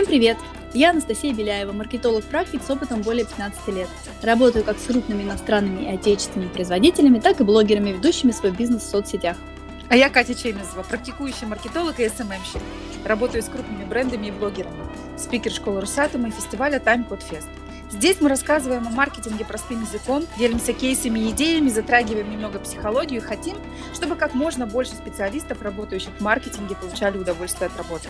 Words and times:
Всем 0.00 0.08
привет! 0.08 0.38
Я 0.72 0.92
Анастасия 0.92 1.34
Беляева, 1.34 1.72
маркетолог-практик 1.72 2.62
с 2.66 2.70
опытом 2.70 3.02
более 3.02 3.26
15 3.26 3.68
лет. 3.68 3.88
Работаю 4.22 4.64
как 4.64 4.78
с 4.78 4.86
крупными 4.86 5.24
иностранными 5.24 5.82
и 5.82 5.94
отечественными 5.94 6.48
производителями, 6.48 7.18
так 7.18 7.38
и 7.42 7.44
блогерами, 7.44 7.90
ведущими 7.90 8.30
свой 8.30 8.50
бизнес 8.50 8.84
в 8.84 8.88
соцсетях. 8.88 9.36
А 9.90 9.96
я 9.96 10.08
Катя 10.08 10.34
Чемезова, 10.34 10.84
практикующий 10.84 11.46
маркетолог 11.46 12.00
и 12.00 12.08
СММщик. 12.08 12.62
Работаю 13.04 13.42
с 13.42 13.50
крупными 13.50 13.84
брендами 13.84 14.28
и 14.28 14.30
блогерами. 14.30 14.86
Спикер 15.18 15.52
школы 15.52 15.82
Русатома 15.82 16.28
и 16.28 16.30
фестиваля 16.30 16.78
Time 16.78 17.06
Code 17.06 17.22
Fest. 17.30 17.48
Здесь 17.90 18.22
мы 18.22 18.30
рассказываем 18.30 18.86
о 18.86 18.90
маркетинге 18.90 19.44
простым 19.44 19.82
языком, 19.82 20.24
делимся 20.38 20.72
кейсами 20.72 21.18
и 21.18 21.30
идеями, 21.32 21.68
затрагиваем 21.68 22.30
немного 22.30 22.58
психологию 22.58 23.20
и 23.20 23.22
хотим, 23.22 23.58
чтобы 23.92 24.16
как 24.16 24.32
можно 24.32 24.66
больше 24.66 24.92
специалистов, 24.92 25.60
работающих 25.60 26.12
в 26.18 26.22
маркетинге, 26.22 26.74
получали 26.74 27.18
удовольствие 27.18 27.66
от 27.66 27.76
работы. 27.76 28.08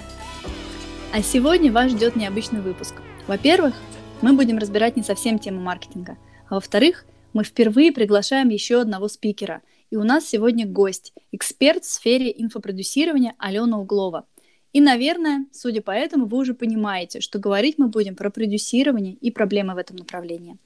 А 1.12 1.22
сегодня 1.22 1.72
вас 1.72 1.90
ждет 1.90 2.14
необычный 2.14 2.60
выпуск. 2.60 2.94
Во-первых, 3.26 3.74
мы 4.22 4.32
будем 4.32 4.58
разбирать 4.58 4.96
не 4.96 5.02
совсем 5.02 5.40
тему 5.40 5.60
маркетинга, 5.60 6.16
а 6.48 6.54
во-вторых, 6.54 7.04
мы 7.32 7.42
впервые 7.42 7.90
приглашаем 7.90 8.48
еще 8.48 8.80
одного 8.80 9.08
спикера. 9.08 9.60
И 9.90 9.96
у 9.96 10.04
нас 10.04 10.24
сегодня 10.24 10.68
гость, 10.68 11.12
эксперт 11.32 11.82
в 11.82 11.90
сфере 11.90 12.32
инфопродюсирования 12.36 13.34
Алена 13.38 13.80
Углова. 13.80 14.24
И, 14.72 14.80
наверное, 14.80 15.46
судя 15.50 15.82
по 15.82 15.90
этому, 15.90 16.26
вы 16.26 16.38
уже 16.38 16.54
понимаете, 16.54 17.20
что 17.20 17.40
говорить 17.40 17.76
мы 17.76 17.88
будем 17.88 18.14
про 18.14 18.30
продюсирование 18.30 19.14
и 19.14 19.32
проблемы 19.32 19.74
в 19.74 19.78
этом 19.78 19.96
направлении. 19.96 20.58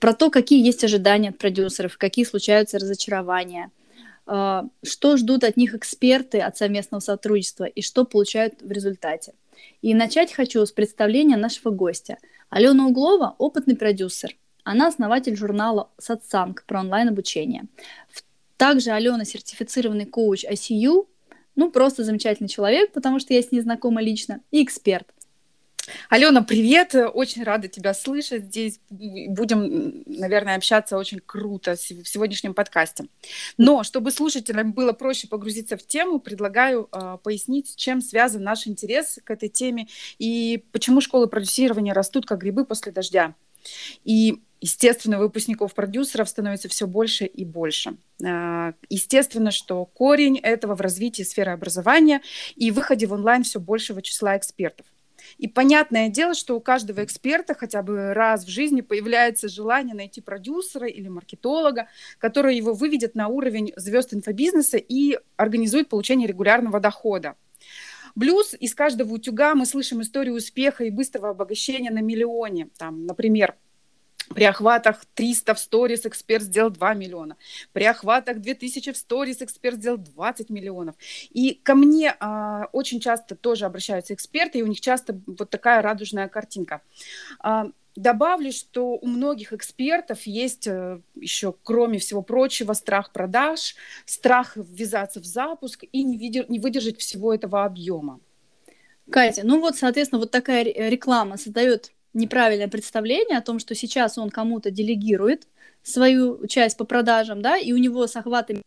Про 0.00 0.14
то, 0.14 0.30
какие 0.30 0.64
есть 0.64 0.82
ожидания 0.82 1.28
от 1.28 1.36
продюсеров, 1.36 1.98
какие 1.98 2.24
случаются 2.24 2.78
разочарования, 2.78 3.70
а, 4.26 4.64
что 4.82 5.18
ждут 5.18 5.44
от 5.44 5.58
них 5.58 5.74
эксперты 5.74 6.40
от 6.40 6.56
совместного 6.56 7.00
сотрудничества 7.00 7.64
и 7.64 7.82
что 7.82 8.06
получают 8.06 8.62
в 8.62 8.70
результате. 8.70 9.34
И 9.84 9.92
начать 9.92 10.32
хочу 10.32 10.64
с 10.64 10.72
представления 10.72 11.36
нашего 11.36 11.70
гостя. 11.70 12.16
Алена 12.48 12.86
Углова– 12.86 13.34
опытный 13.38 13.76
продюсер. 13.76 14.34
Она 14.62 14.86
основатель 14.86 15.36
журнала 15.36 15.90
«Сатсанг» 15.98 16.64
про 16.66 16.80
онлайн-обучение. 16.80 17.64
Также 18.56 18.92
Алена– 18.92 19.24
сертифицированный 19.26 20.06
коуч 20.06 20.46
ICU, 20.46 21.06
ну, 21.54 21.70
просто 21.70 22.02
замечательный 22.02 22.48
человек, 22.48 22.94
потому 22.94 23.18
что 23.18 23.34
я 23.34 23.42
с 23.42 23.52
ней 23.52 23.60
знакома 23.60 24.00
лично, 24.00 24.40
и 24.50 24.64
эксперт. 24.64 25.06
Алена, 26.08 26.42
привет! 26.42 26.94
Очень 26.94 27.44
рада 27.44 27.68
тебя 27.68 27.94
слышать. 27.94 28.44
Здесь 28.44 28.80
будем, 28.88 30.02
наверное, 30.06 30.56
общаться 30.56 30.96
очень 30.96 31.20
круто 31.24 31.76
в 31.76 32.08
сегодняшнем 32.08 32.54
подкасте. 32.54 33.06
Но, 33.58 33.82
чтобы 33.82 34.10
слушателям 34.10 34.72
было 34.72 34.92
проще 34.92 35.28
погрузиться 35.28 35.76
в 35.76 35.86
тему, 35.86 36.20
предлагаю 36.20 36.88
э, 36.90 37.18
пояснить, 37.22 37.76
чем 37.76 38.00
связан 38.00 38.42
наш 38.42 38.66
интерес 38.66 39.18
к 39.24 39.30
этой 39.30 39.48
теме 39.48 39.88
и 40.18 40.64
почему 40.72 41.00
школы 41.00 41.26
продюсирования 41.26 41.92
растут 41.92 42.26
как 42.26 42.40
грибы 42.40 42.64
после 42.64 42.92
дождя. 42.92 43.34
И 44.04 44.40
Естественно, 44.60 45.18
выпускников-продюсеров 45.18 46.26
становится 46.26 46.70
все 46.70 46.86
больше 46.86 47.26
и 47.26 47.44
больше. 47.44 47.98
А, 48.24 48.72
естественно, 48.88 49.50
что 49.50 49.84
корень 49.84 50.38
этого 50.38 50.74
в 50.74 50.80
развитии 50.80 51.22
сферы 51.22 51.52
образования 51.52 52.22
и 52.56 52.70
выходе 52.70 53.04
в 53.06 53.12
онлайн 53.12 53.42
все 53.42 53.60
большего 53.60 54.00
числа 54.00 54.38
экспертов. 54.38 54.86
И 55.38 55.48
понятное 55.48 56.08
дело, 56.08 56.34
что 56.34 56.56
у 56.56 56.60
каждого 56.60 57.04
эксперта 57.04 57.54
хотя 57.54 57.82
бы 57.82 58.14
раз 58.14 58.44
в 58.44 58.48
жизни 58.48 58.80
появляется 58.80 59.48
желание 59.48 59.94
найти 59.94 60.20
продюсера 60.20 60.86
или 60.86 61.08
маркетолога, 61.08 61.88
который 62.18 62.56
его 62.56 62.72
выведет 62.72 63.14
на 63.14 63.28
уровень 63.28 63.72
звезд 63.76 64.14
инфобизнеса 64.14 64.76
и 64.76 65.18
организует 65.36 65.88
получение 65.88 66.28
регулярного 66.28 66.80
дохода. 66.80 67.36
Блюз 68.14 68.54
из 68.58 68.74
каждого 68.76 69.14
утюга 69.14 69.56
мы 69.56 69.66
слышим 69.66 70.00
историю 70.00 70.36
успеха 70.36 70.84
и 70.84 70.90
быстрого 70.90 71.30
обогащения 71.30 71.90
на 71.90 72.00
миллионе. 72.00 72.68
Там, 72.78 73.06
например, 73.06 73.56
при 74.34 74.44
охватах 74.44 75.04
300 75.14 75.54
в 75.54 75.58
сторис 75.58 76.06
эксперт 76.06 76.42
сделал 76.44 76.70
2 76.70 76.94
миллиона. 76.94 77.36
При 77.72 77.84
охватах 77.84 78.40
2000 78.40 78.92
в 78.92 78.96
сторис 78.96 79.42
эксперт 79.42 79.76
сделал 79.76 79.98
20 79.98 80.50
миллионов. 80.50 80.94
И 81.30 81.54
ко 81.62 81.74
мне 81.74 82.14
а, 82.20 82.68
очень 82.72 83.00
часто 83.00 83.34
тоже 83.36 83.66
обращаются 83.66 84.14
эксперты, 84.14 84.58
и 84.58 84.62
у 84.62 84.66
них 84.66 84.80
часто 84.80 85.20
вот 85.26 85.50
такая 85.50 85.82
радужная 85.82 86.28
картинка. 86.28 86.82
А, 87.40 87.68
Добавлю, 87.96 88.50
что 88.50 88.98
у 89.00 89.06
многих 89.06 89.52
экспертов 89.52 90.22
есть 90.22 90.66
э, 90.66 91.00
еще, 91.14 91.54
кроме 91.62 92.00
всего 92.00 92.22
прочего, 92.22 92.72
страх 92.72 93.12
продаж, 93.12 93.76
страх 94.04 94.56
ввязаться 94.56 95.20
в 95.20 95.24
запуск 95.24 95.84
и 95.92 96.02
не, 96.02 96.58
выдержать 96.58 96.98
всего 96.98 97.32
этого 97.32 97.64
объема. 97.64 98.18
Катя, 99.08 99.42
ну 99.44 99.60
вот, 99.60 99.76
соответственно, 99.76 100.18
вот 100.18 100.32
такая 100.32 100.64
реклама 100.64 101.36
создает 101.36 101.92
неправильное 102.14 102.68
представление 102.68 103.38
о 103.38 103.42
том, 103.42 103.58
что 103.58 103.74
сейчас 103.74 104.18
он 104.18 104.30
кому-то 104.30 104.70
делегирует 104.70 105.46
свою 105.82 106.46
часть 106.46 106.76
по 106.76 106.84
продажам, 106.84 107.42
да, 107.42 107.58
и 107.58 107.72
у 107.72 107.76
него 107.76 108.06
с 108.06 108.16
охватами 108.16 108.62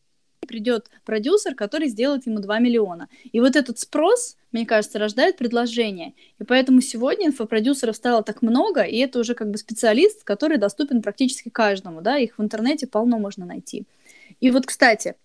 придет 0.48 0.90
продюсер, 1.06 1.56
который 1.56 1.90
сделает 1.90 2.26
ему 2.26 2.40
2 2.40 2.60
миллиона. 2.60 3.10
И 3.32 3.40
вот 3.40 3.56
этот 3.56 3.80
спрос, 3.80 4.38
мне 4.52 4.66
кажется, 4.66 4.98
рождает 4.98 5.38
предложение. 5.38 6.14
И 6.40 6.44
поэтому 6.44 6.82
сегодня 6.82 7.28
инфопродюсеров 7.28 7.96
стало 7.96 8.24
так 8.24 8.42
много, 8.42 8.84
и 8.84 8.98
это 8.98 9.20
уже 9.20 9.36
как 9.36 9.52
бы 9.52 9.58
специалист, 9.58 10.24
который 10.24 10.58
доступен 10.58 11.02
практически 11.02 11.50
каждому, 11.50 12.02
да, 12.02 12.18
их 12.18 12.38
в 12.38 12.42
интернете 12.42 12.88
полно 12.88 13.20
можно 13.20 13.46
найти. 13.46 13.86
И 14.40 14.50
вот, 14.50 14.66
кстати, 14.66 15.16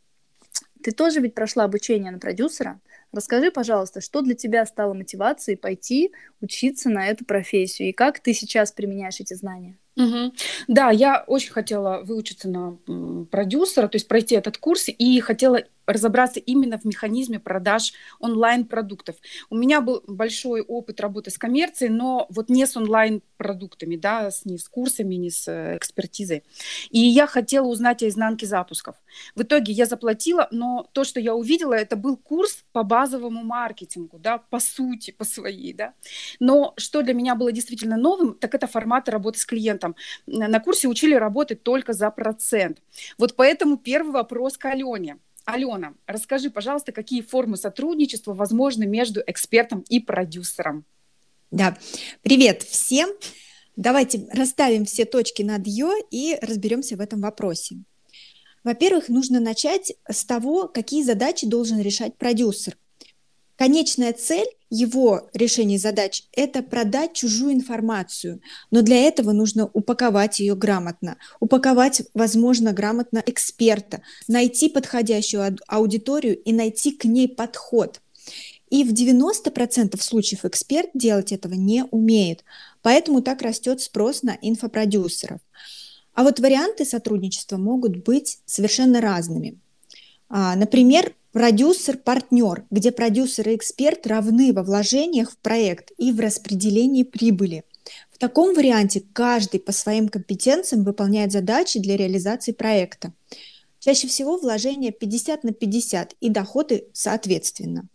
ты 0.82 0.90
тоже 0.90 1.20
ведь 1.20 1.34
прошла 1.34 1.64
обучение 1.64 2.10
на 2.10 2.18
продюсера, 2.18 2.80
Расскажи, 3.12 3.50
пожалуйста, 3.50 4.00
что 4.00 4.22
для 4.22 4.34
тебя 4.34 4.64
стало 4.64 4.94
мотивацией 4.94 5.58
пойти 5.58 6.12
учиться 6.40 6.88
на 6.88 7.06
эту 7.08 7.24
профессию 7.26 7.90
и 7.90 7.92
как 7.92 8.20
ты 8.20 8.32
сейчас 8.32 8.72
применяешь 8.72 9.20
эти 9.20 9.34
знания? 9.34 9.78
Угу. 9.96 10.32
Да, 10.68 10.90
я 10.90 11.22
очень 11.26 11.52
хотела 11.52 12.00
выучиться 12.02 12.48
на 12.48 12.78
продюсера, 13.30 13.88
то 13.88 13.96
есть 13.96 14.08
пройти 14.08 14.34
этот 14.34 14.56
курс, 14.58 14.88
и 14.88 15.20
хотела 15.20 15.62
разобраться 15.86 16.40
именно 16.40 16.78
в 16.78 16.84
механизме 16.84 17.38
продаж 17.40 17.92
онлайн-продуктов. 18.20 19.16
У 19.50 19.56
меня 19.56 19.80
был 19.80 20.02
большой 20.06 20.60
опыт 20.60 21.00
работы 21.00 21.30
с 21.30 21.38
коммерцией, 21.38 21.90
но 21.90 22.26
вот 22.30 22.48
не 22.48 22.66
с 22.66 22.76
онлайн-продуктами, 22.76 23.96
да, 23.96 24.30
с, 24.30 24.44
не 24.44 24.58
с 24.58 24.68
курсами, 24.68 25.16
не 25.16 25.30
с 25.30 25.48
э, 25.48 25.76
экспертизой. 25.76 26.44
И 26.90 27.00
я 27.00 27.26
хотела 27.26 27.66
узнать 27.66 28.02
о 28.02 28.08
изнанке 28.08 28.46
запусков. 28.46 28.96
В 29.34 29.42
итоге 29.42 29.72
я 29.72 29.86
заплатила, 29.86 30.48
но 30.50 30.88
то, 30.92 31.04
что 31.04 31.20
я 31.20 31.34
увидела, 31.34 31.74
это 31.74 31.96
был 31.96 32.16
курс 32.16 32.64
по 32.72 32.82
базовому 32.84 33.42
маркетингу, 33.42 34.18
да, 34.18 34.38
по 34.38 34.60
сути, 34.60 35.10
по 35.10 35.24
своей, 35.24 35.72
да. 35.72 35.94
Но 36.38 36.74
что 36.76 37.02
для 37.02 37.14
меня 37.14 37.34
было 37.34 37.50
действительно 37.50 37.96
новым, 37.96 38.34
так 38.34 38.54
это 38.54 38.66
форматы 38.66 39.10
работы 39.10 39.38
с 39.38 39.44
клиентом. 39.44 39.81
На 40.26 40.60
курсе 40.60 40.88
учили 40.88 41.14
работать 41.14 41.62
только 41.62 41.92
за 41.92 42.10
процент. 42.10 42.78
Вот 43.18 43.36
поэтому 43.36 43.76
первый 43.76 44.12
вопрос 44.12 44.56
к 44.58 44.64
Алене. 44.66 45.18
Алена, 45.44 45.94
расскажи, 46.06 46.50
пожалуйста, 46.50 46.92
какие 46.92 47.20
формы 47.20 47.56
сотрудничества 47.56 48.32
возможны 48.32 48.86
между 48.86 49.22
экспертом 49.26 49.84
и 49.88 49.98
продюсером? 49.98 50.84
Да, 51.50 51.76
привет 52.22 52.62
всем. 52.62 53.10
Давайте 53.76 54.28
расставим 54.32 54.84
все 54.84 55.04
точки 55.04 55.42
над 55.42 55.66
«ё» 55.66 55.92
и 56.10 56.38
разберемся 56.40 56.96
в 56.96 57.00
этом 57.00 57.20
вопросе. 57.20 57.76
Во-первых, 58.64 59.08
нужно 59.08 59.40
начать 59.40 59.92
с 60.08 60.24
того, 60.24 60.68
какие 60.68 61.02
задачи 61.02 61.46
должен 61.46 61.80
решать 61.80 62.16
продюсер. 62.16 62.76
Конечная 63.56 64.12
цель 64.12 64.46
его 64.72 65.28
решения 65.34 65.78
задач– 65.78 66.24
это 66.32 66.62
продать 66.62 67.12
чужую 67.12 67.52
информацию, 67.52 68.40
но 68.70 68.80
для 68.80 68.96
этого 69.06 69.32
нужно 69.32 69.68
упаковать 69.74 70.40
ее 70.40 70.54
грамотно, 70.54 71.18
упаковать, 71.40 72.02
возможно, 72.14 72.72
грамотно 72.72 73.22
эксперта, 73.26 74.00
найти 74.28 74.70
подходящую 74.70 75.58
аудиторию 75.68 76.38
и 76.38 76.54
найти 76.54 76.92
к 76.92 77.04
ней 77.04 77.28
подход. 77.28 78.00
И 78.70 78.82
в 78.84 78.94
90% 78.94 80.00
случаев 80.00 80.46
эксперт 80.46 80.88
делать 80.94 81.32
этого 81.32 81.52
не 81.52 81.84
умеет, 81.90 82.42
поэтому 82.80 83.20
так 83.20 83.42
растет 83.42 83.82
спрос 83.82 84.22
на 84.22 84.38
инфопродюсеров. 84.40 85.40
А 86.14 86.22
вот 86.22 86.40
варианты 86.40 86.86
сотрудничества 86.86 87.58
могут 87.58 87.98
быть 87.98 88.38
совершенно 88.46 89.02
разными. 89.02 89.58
А, 90.30 90.56
например, 90.56 91.14
продюсер-партнер, 91.32 92.64
где 92.70 92.92
продюсер 92.92 93.48
и 93.48 93.56
эксперт 93.56 94.06
равны 94.06 94.52
во 94.52 94.62
вложениях 94.62 95.32
в 95.32 95.38
проект 95.38 95.92
и 95.98 96.12
в 96.12 96.20
распределении 96.20 97.02
прибыли. 97.02 97.64
В 98.10 98.18
таком 98.18 98.54
варианте 98.54 99.02
каждый 99.12 99.58
по 99.58 99.72
своим 99.72 100.08
компетенциям 100.08 100.84
выполняет 100.84 101.32
задачи 101.32 101.80
для 101.80 101.96
реализации 101.96 102.52
проекта. 102.52 103.12
Чаще 103.80 104.06
всего 104.06 104.36
вложения 104.36 104.92
50 104.92 105.42
на 105.42 105.52
50 105.52 106.14
и 106.20 106.28
доходы 106.28 106.84
соответственно. 106.92 107.88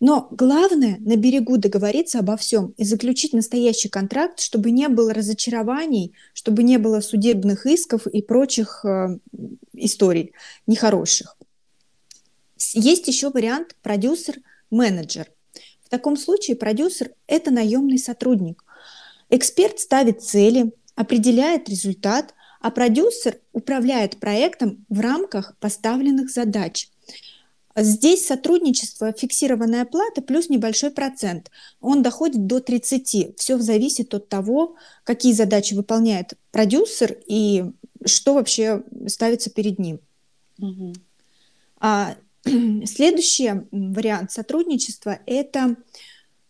Но 0.00 0.26
главное 0.32 0.96
на 0.98 1.14
берегу 1.14 1.58
договориться 1.58 2.18
обо 2.18 2.36
всем 2.36 2.74
и 2.76 2.82
заключить 2.82 3.32
настоящий 3.34 3.88
контракт, 3.88 4.40
чтобы 4.40 4.72
не 4.72 4.88
было 4.88 5.14
разочарований, 5.14 6.12
чтобы 6.32 6.64
не 6.64 6.78
было 6.78 7.00
судебных 7.00 7.66
исков 7.66 8.08
и 8.08 8.20
прочих 8.20 8.84
э, 8.84 9.18
историй 9.74 10.32
нехороших. 10.66 11.36
Есть 12.74 13.08
еще 13.08 13.30
вариант 13.30 13.76
продюсер-менеджер. 13.82 15.30
В 15.84 15.88
таком 15.88 16.16
случае 16.16 16.56
продюсер– 16.56 17.12
это 17.26 17.50
наемный 17.50 17.98
сотрудник. 17.98 18.64
Эксперт 19.30 19.78
ставит 19.78 20.22
цели, 20.22 20.72
определяет 20.94 21.68
результат, 21.68 22.34
а 22.60 22.70
продюсер 22.70 23.38
управляет 23.52 24.20
проектом 24.20 24.84
в 24.88 25.00
рамках 25.00 25.56
поставленных 25.58 26.30
задач. 26.30 26.88
Здесь 27.74 28.26
сотрудничество, 28.26 29.12
фиксированная 29.12 29.86
плата 29.86 30.20
плюс 30.20 30.50
небольшой 30.50 30.90
процент. 30.90 31.50
Он 31.80 32.02
доходит 32.02 32.46
до 32.46 32.60
30. 32.60 33.38
Все 33.38 33.58
зависит 33.58 34.12
от 34.14 34.28
того, 34.28 34.76
какие 35.04 35.32
задачи 35.32 35.72
выполняет 35.72 36.34
продюсер 36.50 37.16
и 37.26 37.64
что 38.04 38.34
вообще 38.34 38.82
ставится 39.06 39.50
перед 39.50 39.78
ним. 39.78 40.00
Угу. 40.58 40.92
А, 41.80 42.14
следующий 42.86 43.50
вариант 43.70 44.32
сотрудничества– 44.32 45.18
это 45.26 45.76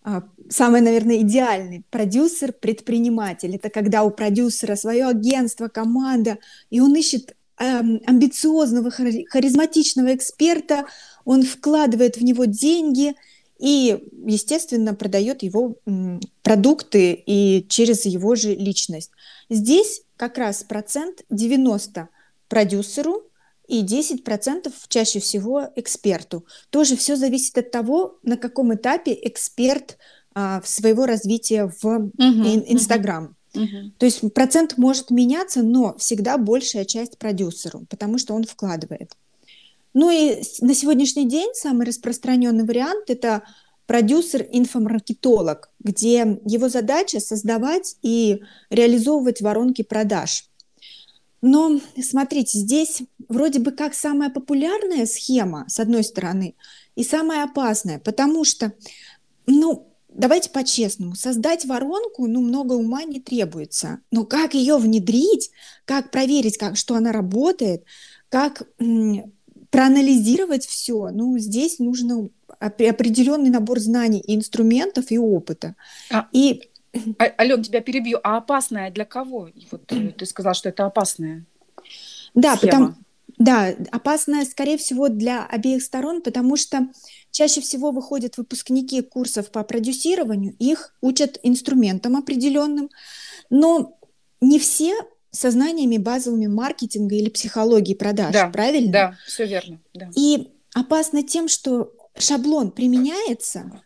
а, 0.03 0.25
самый, 0.49 0.81
наверное, 0.81 1.19
идеальный 1.19 1.85
продюсер-предприниматель. 1.91 3.55
Это 3.55 3.71
когда 3.71 4.03
у 4.03 4.11
продюсера 4.11 4.75
свое 4.77 5.07
агентство, 5.07 5.69
команда, 5.69 6.39
и 6.71 6.81
он 6.81 6.95
ищет 6.97 7.37
амбициозного, 7.57 8.91
харизматичного 8.91 10.15
эксперта, 10.15 10.87
он 11.25 11.43
вкладывает 11.45 12.17
в 12.17 12.25
него 12.25 12.45
деньги 12.47 13.15
и, 13.59 14.09
естественно, 14.27 14.95
продает 14.95 15.45
его 15.45 15.77
продукты 16.43 17.13
и 17.13 17.65
через 17.69 18.05
его 18.05 18.35
же 18.35 18.55
личность. 18.55 19.13
Здесь 19.49 20.03
как 20.17 20.39
раз 20.39 20.65
процент 20.65 21.23
90 21.31 22.09
продюсеру 22.49 23.23
и 23.73 23.83
10% 23.83 24.71
чаще 24.89 25.19
всего 25.19 25.69
эксперту. 25.77 26.45
Тоже 26.69 26.95
все 26.97 27.17
зависит 27.17 27.57
от 27.57 27.71
того, 27.71 28.19
на 28.23 28.37
каком 28.37 28.75
этапе 28.75 29.19
эксперт 29.23 29.97
а, 30.35 30.61
своего 30.63 31.07
развития 31.07 31.73
в 31.81 32.11
Инстаграм. 32.19 33.25
Uh-huh, 33.25 33.35
Угу. 33.55 33.93
То 33.99 34.07
есть 34.07 34.33
процент 34.33 34.79
может 34.79 35.11
меняться, 35.11 35.63
но 35.63 35.95
всегда 35.99 36.39
большая 36.39 36.87
часть 36.87 37.19
продюсеру, 37.19 37.85
потому 37.91 38.17
что 38.17 38.33
он 38.33 38.45
вкладывает. 38.45 39.13
Ну 39.93 40.11
и 40.11 40.43
на 40.63 40.75
сегодняшний 40.75 41.29
день 41.29 41.51
самый 41.53 41.87
распространенный 41.87 42.65
вариант 42.65 43.11
это 43.11 43.43
продюсер-инфомаркетолог, 43.87 45.71
где 45.81 46.41
его 46.47 46.71
задача 46.71 47.21
создавать 47.21 47.97
и 48.01 48.41
реализовывать 48.71 49.43
воронки 49.43 49.83
продаж. 49.83 50.47
Но 51.43 51.81
смотрите, 52.01 52.59
здесь 52.59 53.03
вроде 53.29 53.59
бы 53.59 53.73
как 53.73 53.95
самая 53.95 54.31
популярная 54.31 55.07
схема, 55.07 55.65
с 55.69 55.81
одной 55.81 56.05
стороны, 56.05 56.55
и 56.95 57.03
самая 57.03 57.45
опасная, 57.45 57.99
потому 57.99 58.45
что, 58.45 58.73
ну, 59.47 59.93
давайте 60.09 60.51
по-честному, 60.51 61.17
создать 61.17 61.65
воронку, 61.65 62.29
ну, 62.29 62.41
много 62.41 62.75
ума 62.75 63.03
не 63.03 63.21
требуется. 63.21 63.99
Но 64.13 64.25
как 64.25 64.55
ее 64.55 64.77
внедрить, 64.77 65.51
как 65.85 66.13
проверить, 66.13 66.59
как, 66.59 66.77
что 66.77 66.95
она 66.95 67.11
работает, 67.11 67.85
как 68.29 68.63
м, 68.79 69.33
проанализировать 69.71 70.67
все, 70.67 71.11
ну, 71.11 71.39
здесь 71.39 71.79
нужно 71.81 72.29
определенный 72.59 73.51
набор 73.51 73.81
знаний, 73.81 74.21
и 74.21 74.37
инструментов 74.37 75.11
и 75.11 75.19
опыта. 75.19 75.75
А, 76.11 76.29
и... 76.33 76.63
а, 77.19 77.25
Ален, 77.39 77.63
тебя 77.63 77.81
перебью. 77.81 78.19
А 78.23 78.37
опасная 78.37 78.91
для 78.91 79.05
кого? 79.05 79.51
Вот 79.71 79.87
ты 79.87 80.27
сказала, 80.27 80.55
что 80.55 80.69
это 80.69 80.85
опасная. 80.87 81.45
Да, 82.35 82.57
схема. 82.57 82.71
потому 82.71 82.95
да, 83.39 83.75
опасная, 83.91 84.45
скорее 84.45 84.79
всего, 84.79 85.09
для 85.09 85.45
обеих 85.45 85.83
сторон, 85.83 86.23
потому 86.23 86.57
что 86.57 86.89
чаще 87.31 87.61
всего 87.61 87.91
выходят 87.91 88.37
выпускники 88.37 89.01
курсов 89.03 89.51
по 89.51 89.65
продюсированию, 89.65 90.55
их 90.59 90.95
учат 91.01 91.41
инструментам 91.43 92.17
определенным, 92.17 92.91
но 93.51 93.99
не 94.41 94.59
все 94.59 94.95
со 95.31 95.51
знаниями 95.51 95.97
базовыми 95.97 96.47
маркетинга 96.47 97.17
или 97.17 97.31
психологии 97.31 97.95
продаж, 97.95 98.33
да, 98.33 98.49
правильно? 98.49 98.93
Да, 98.93 99.17
все 99.27 99.47
верно. 99.47 99.81
Да. 99.95 100.11
И 100.15 100.53
опасно 100.75 101.23
тем, 101.23 101.49
что 101.49 101.93
шаблон 102.17 102.71
применяется, 102.71 103.83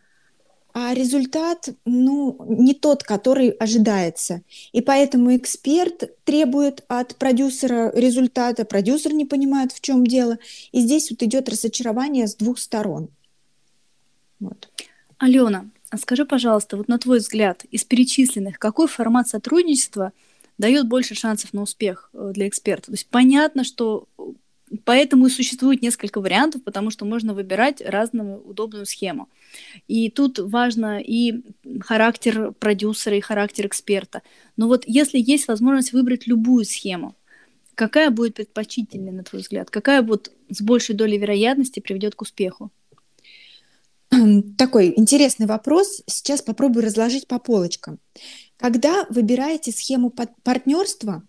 а 0.79 0.93
результат, 0.93 1.69
ну, 1.85 2.37
не 2.47 2.75
тот, 2.75 3.01
который 3.01 3.49
ожидается. 3.49 4.43
И 4.73 4.81
поэтому 4.81 5.35
эксперт 5.35 6.03
требует 6.23 6.85
от 6.87 7.15
продюсера 7.15 7.91
результата, 7.95 8.63
продюсер 8.63 9.11
не 9.13 9.25
понимает, 9.25 9.71
в 9.71 9.81
чем 9.81 10.05
дело. 10.05 10.37
И 10.71 10.81
здесь 10.81 11.09
вот 11.09 11.23
идет 11.23 11.49
разочарование 11.49 12.27
с 12.27 12.35
двух 12.35 12.59
сторон. 12.59 13.09
Вот. 14.39 14.69
Алена, 15.17 15.65
а 15.89 15.97
скажи, 15.97 16.25
пожалуйста, 16.25 16.77
вот 16.77 16.87
на 16.87 16.99
твой 16.99 17.17
взгляд, 17.17 17.65
из 17.71 17.83
перечисленных, 17.83 18.59
какой 18.59 18.87
формат 18.87 19.27
сотрудничества 19.27 20.11
дает 20.59 20.87
больше 20.87 21.15
шансов 21.15 21.53
на 21.53 21.63
успех 21.63 22.11
э, 22.13 22.33
для 22.35 22.47
эксперта? 22.47 22.85
То 22.85 22.91
есть 22.91 23.07
понятно, 23.07 23.63
что 23.63 24.07
Поэтому 24.83 25.27
и 25.27 25.29
существует 25.29 25.81
несколько 25.81 26.19
вариантов, 26.19 26.63
потому 26.63 26.89
что 26.89 27.05
можно 27.05 27.33
выбирать 27.33 27.81
разную 27.81 28.41
удобную 28.41 28.85
схему. 28.85 29.29
И 29.87 30.09
тут 30.09 30.39
важно 30.39 30.99
и 30.99 31.41
характер 31.79 32.51
продюсера, 32.53 33.15
и 33.15 33.21
характер 33.21 33.67
эксперта. 33.67 34.23
Но 34.57 34.67
вот 34.67 34.83
если 34.85 35.19
есть 35.19 35.47
возможность 35.47 35.93
выбрать 35.93 36.27
любую 36.27 36.65
схему, 36.65 37.15
какая 37.75 38.09
будет 38.09 38.33
предпочтительнее, 38.35 39.13
на 39.13 39.23
твой 39.23 39.41
взгляд? 39.41 39.69
Какая 39.69 40.01
вот 40.01 40.31
с 40.49 40.61
большей 40.61 40.95
долей 40.95 41.17
вероятности 41.17 41.79
приведет 41.79 42.15
к 42.15 42.21
успеху? 42.21 42.71
Такой 44.57 44.93
интересный 44.95 45.45
вопрос. 45.45 46.01
Сейчас 46.07 46.41
попробую 46.41 46.85
разложить 46.85 47.27
по 47.27 47.39
полочкам. 47.39 47.99
Когда 48.57 49.05
выбираете 49.09 49.71
схему 49.71 50.09
партнерства, 50.09 51.23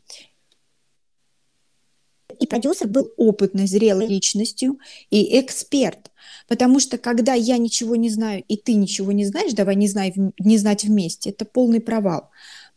и 2.41 2.47
продюсер 2.47 2.89
был 2.89 3.11
опытной, 3.17 3.67
зрелой 3.67 4.07
личностью 4.07 4.79
и 5.11 5.41
эксперт. 5.41 6.11
Потому 6.47 6.81
что 6.81 6.99
когда 6.99 7.35
я 7.35 7.59
ничего 7.59 7.97
не 7.97 8.11
знаю, 8.11 8.43
и 8.49 8.57
ты 8.57 8.75
ничего 8.75 9.13
не 9.13 9.25
знаешь, 9.25 9.53
давай 9.53 9.77
не, 9.77 9.89
знай, 9.89 10.13
не 10.39 10.59
знать 10.59 10.85
вместе, 10.85 11.31
это 11.31 11.45
полный 11.45 11.81
провал. 11.81 12.31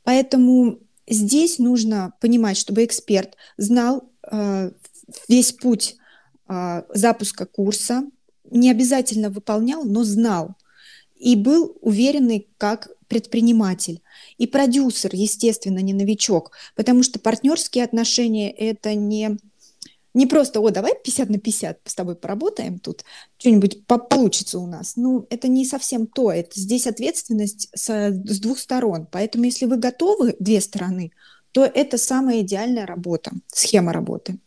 Поэтому 0.03 0.79
здесь 1.07 1.59
нужно 1.59 2.13
понимать, 2.19 2.57
чтобы 2.57 2.83
эксперт 2.83 3.35
знал 3.57 4.09
э, 4.29 4.71
весь 5.27 5.53
путь 5.53 5.95
э, 6.49 6.83
запуска 6.93 7.45
курса, 7.45 8.03
не 8.49 8.69
обязательно 8.69 9.29
выполнял, 9.29 9.83
но 9.83 10.03
знал 10.03 10.55
и 11.21 11.35
был 11.35 11.77
уверенный 11.81 12.47
как 12.57 12.89
предприниматель. 13.07 14.01
И 14.37 14.47
продюсер, 14.47 15.11
естественно, 15.13 15.79
не 15.79 15.93
новичок, 15.93 16.51
потому 16.75 17.03
что 17.03 17.19
партнерские 17.19 17.83
отношения– 17.83 18.49
это 18.57 18.95
не 18.95 19.37
не 20.13 20.25
просто, 20.25 20.59
о, 20.59 20.69
давай 20.69 20.93
50 21.01 21.29
на 21.29 21.39
50 21.39 21.79
с 21.85 21.95
тобой 21.95 22.15
поработаем 22.15 22.79
тут, 22.79 23.03
что-нибудь 23.37 23.85
получится 23.85 24.59
у 24.59 24.67
нас. 24.67 24.95
Ну, 24.97 25.25
это 25.29 25.47
не 25.47 25.65
совсем 25.65 26.07
то. 26.07 26.31
Это, 26.31 26.59
здесь 26.59 26.87
ответственность 26.87 27.69
с, 27.73 27.89
с 27.89 28.39
двух 28.39 28.59
сторон. 28.59 29.07
Поэтому, 29.09 29.45
если 29.45 29.65
вы 29.65 29.77
готовы, 29.77 30.35
две 30.39 30.59
стороны, 30.59 31.11
то 31.51 31.63
это 31.63 31.97
самая 31.97 32.41
идеальная 32.41 32.85
работа, 32.85 33.31
схема 33.47 33.93
работы. 33.93 34.37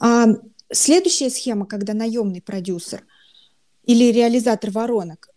А, 0.00 0.26
следующая 0.72 1.30
схема, 1.30 1.66
когда 1.66 1.94
наемный 1.94 2.40
продюсер 2.40 3.04
или 3.84 4.12
реализатор 4.12 4.70
воронок, 4.70 5.29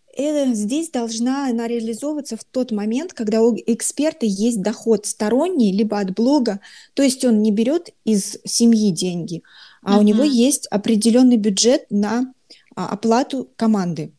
здесь 0.54 0.90
должна 0.90 1.48
она 1.48 1.66
реализовываться 1.66 2.36
в 2.36 2.44
тот 2.44 2.70
момент, 2.70 3.12
когда 3.12 3.42
у 3.42 3.56
эксперта 3.56 4.26
есть 4.26 4.62
доход 4.62 5.06
сторонний, 5.06 5.72
либо 5.72 5.98
от 5.98 6.14
блога, 6.14 6.60
то 6.94 7.02
есть 7.02 7.24
он 7.24 7.42
не 7.42 7.50
берет 7.50 7.90
из 8.04 8.38
семьи 8.44 8.90
деньги, 8.90 9.42
а 9.82 9.96
uh-huh. 9.96 10.00
у 10.00 10.02
него 10.02 10.22
есть 10.24 10.66
определенный 10.68 11.36
бюджет 11.36 11.86
на 11.90 12.32
а, 12.76 12.88
оплату 12.88 13.50
команды. 13.56 14.12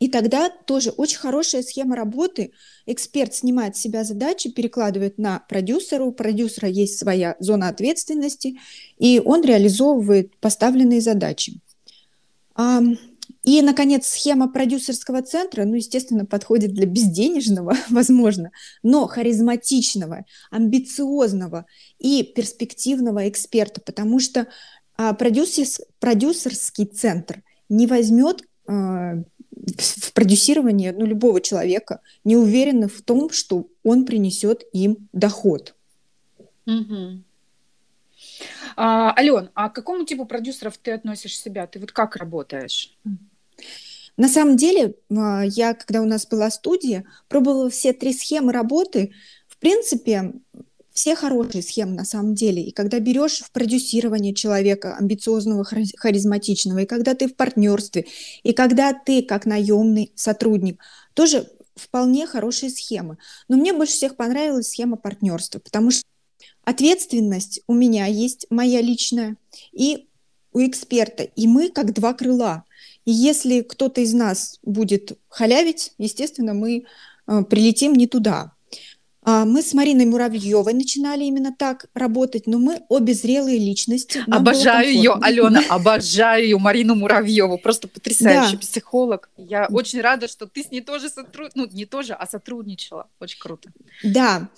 И 0.00 0.08
тогда 0.08 0.48
тоже 0.48 0.90
очень 0.90 1.18
хорошая 1.18 1.62
схема 1.62 1.94
работы. 1.94 2.52
Эксперт 2.86 3.34
снимает 3.34 3.76
с 3.76 3.80
себя 3.80 4.02
задачи, 4.02 4.50
перекладывает 4.50 5.18
на 5.18 5.40
продюсера. 5.40 6.02
У 6.04 6.12
продюсера 6.12 6.68
есть 6.68 6.98
своя 6.98 7.36
зона 7.38 7.68
ответственности, 7.68 8.58
и 8.98 9.20
он 9.22 9.44
реализовывает 9.44 10.34
поставленные 10.38 11.02
задачи. 11.02 11.60
И, 13.42 13.62
наконец, 13.62 14.06
схема 14.06 14.48
продюсерского 14.48 15.22
центра, 15.22 15.64
ну, 15.64 15.74
естественно, 15.74 16.26
подходит 16.26 16.74
для 16.74 16.86
безденежного, 16.86 17.74
возможно, 17.90 18.50
но 18.82 19.06
харизматичного, 19.06 20.26
амбициозного 20.50 21.66
и 21.98 22.22
перспективного 22.22 23.28
эксперта, 23.28 23.80
потому 23.80 24.20
что 24.20 24.48
а, 24.96 25.14
продюсер, 25.14 25.66
продюсерский 25.98 26.84
центр 26.84 27.42
не 27.70 27.86
возьмет 27.86 28.42
а, 28.66 29.14
в 29.50 30.12
продюсирование 30.12 30.92
ну, 30.92 31.06
любого 31.06 31.40
человека, 31.40 32.00
не 32.24 32.36
уверенно 32.36 32.88
в 32.88 33.00
том, 33.00 33.30
что 33.30 33.68
он 33.82 34.04
принесет 34.04 34.64
им 34.72 35.08
доход. 35.12 35.74
Угу. 36.66 37.22
А, 38.76 39.14
Ален, 39.16 39.50
а 39.54 39.70
к 39.70 39.74
какому 39.74 40.04
типу 40.04 40.26
продюсеров 40.26 40.76
ты 40.78 40.92
относишь 40.92 41.38
себя? 41.38 41.66
Ты 41.66 41.78
вот 41.78 41.92
как 41.92 42.16
работаешь? 42.16 42.94
На 44.16 44.28
самом 44.28 44.56
деле, 44.56 44.96
а, 45.10 45.42
я, 45.44 45.74
когда 45.74 46.02
у 46.02 46.06
нас 46.06 46.26
была 46.26 46.50
студия, 46.50 47.04
пробовала 47.28 47.70
все 47.70 47.92
три 47.92 48.12
схемы 48.12 48.52
работы. 48.52 49.12
В 49.48 49.56
принципе, 49.58 50.32
все 50.92 51.14
хорошие 51.14 51.62
схемы 51.62 51.92
на 51.92 52.04
самом 52.04 52.34
деле. 52.34 52.62
И 52.62 52.72
когда 52.72 52.98
берешь 52.98 53.38
в 53.40 53.50
продюсирование 53.52 54.34
человека 54.34 54.96
амбициозного, 54.96 55.64
харизматичного, 55.64 56.80
и 56.80 56.86
когда 56.86 57.14
ты 57.14 57.28
в 57.28 57.36
партнерстве, 57.36 58.06
и 58.42 58.52
когда 58.52 58.92
ты 58.92 59.22
как 59.22 59.46
наемный 59.46 60.12
сотрудник, 60.14 60.80
тоже 61.14 61.48
вполне 61.74 62.26
хорошие 62.26 62.70
схемы. 62.70 63.16
Но 63.48 63.56
мне 63.56 63.72
больше 63.72 63.94
всех 63.94 64.16
понравилась 64.16 64.68
схема 64.68 64.96
партнерства, 64.96 65.60
потому 65.60 65.90
что 65.90 66.04
ответственность 66.64 67.62
у 67.66 67.72
меня 67.72 68.06
есть 68.06 68.46
моя 68.50 68.80
личная 68.80 69.36
и 69.72 70.08
у 70.52 70.60
эксперта, 70.60 71.22
и 71.22 71.46
мы 71.46 71.70
как 71.70 71.94
два 71.94 72.12
крыла. 72.12 72.64
И 73.04 73.12
если 73.12 73.62
кто-то 73.62 74.00
из 74.00 74.12
нас 74.12 74.58
будет 74.62 75.18
халявить, 75.28 75.94
естественно, 75.98 76.54
мы 76.54 76.84
э, 77.26 77.42
прилетим 77.44 77.94
не 77.94 78.06
туда. 78.06 78.52
А, 79.22 79.44
мы 79.44 79.60
с 79.60 79.74
Мариной 79.74 80.06
Муравьевой 80.06 80.72
начинали 80.72 81.24
именно 81.24 81.54
так 81.56 81.86
работать, 81.94 82.46
но 82.46 82.58
мы 82.58 82.82
обе 82.88 83.12
зрелые 83.12 83.58
личности. 83.58 84.24
Обожаю 84.30 84.90
ее, 84.90 85.12
Алена, 85.20 85.62
обожаю 85.68 86.44
ее, 86.44 86.58
Марину 86.58 86.94
Муравьеву, 86.94 87.58
просто 87.58 87.86
потрясающий 87.86 88.56
да. 88.56 88.58
психолог. 88.58 89.28
Я 89.36 89.66
очень 89.70 90.00
рада, 90.00 90.26
что 90.26 90.46
ты 90.46 90.64
с 90.64 90.70
ней 90.70 90.80
тоже 90.80 91.10
сотруд... 91.10 91.50
ну 91.54 91.68
не 91.70 91.84
тоже, 91.84 92.14
а 92.14 92.26
сотрудничала. 92.26 93.08
Очень 93.20 93.40
круто. 93.40 93.70
Да, 94.02 94.48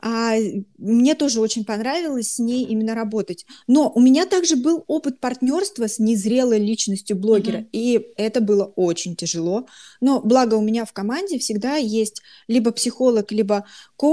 а, 0.00 0.34
мне 0.76 1.14
тоже 1.14 1.40
очень 1.40 1.64
понравилось 1.64 2.34
с 2.34 2.38
ней 2.38 2.64
именно 2.64 2.94
работать. 2.94 3.46
Но 3.66 3.90
у 3.90 4.00
меня 4.00 4.26
также 4.26 4.56
был 4.56 4.84
опыт 4.86 5.18
партнерства 5.18 5.88
с 5.88 5.98
незрелой 5.98 6.58
личностью 6.58 7.16
блогера, 7.16 7.58
mm-hmm. 7.58 7.68
и 7.72 8.06
это 8.18 8.42
было 8.42 8.64
очень 8.76 9.16
тяжело. 9.16 9.66
Но 10.02 10.20
благо 10.20 10.56
у 10.56 10.62
меня 10.62 10.84
в 10.84 10.92
команде 10.92 11.38
всегда 11.38 11.76
есть 11.76 12.20
либо 12.48 12.70
психолог, 12.70 13.32
либо 13.32 13.64
коуч, 13.96 14.09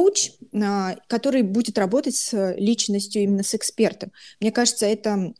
а, 0.53 0.95
который 1.07 1.41
будет 1.41 1.77
работать 1.77 2.15
с 2.15 2.55
личностью, 2.57 3.23
именно 3.23 3.43
с 3.43 3.55
экспертом. 3.55 4.11
Мне 4.39 4.51
кажется, 4.51 4.85
это 4.85 5.33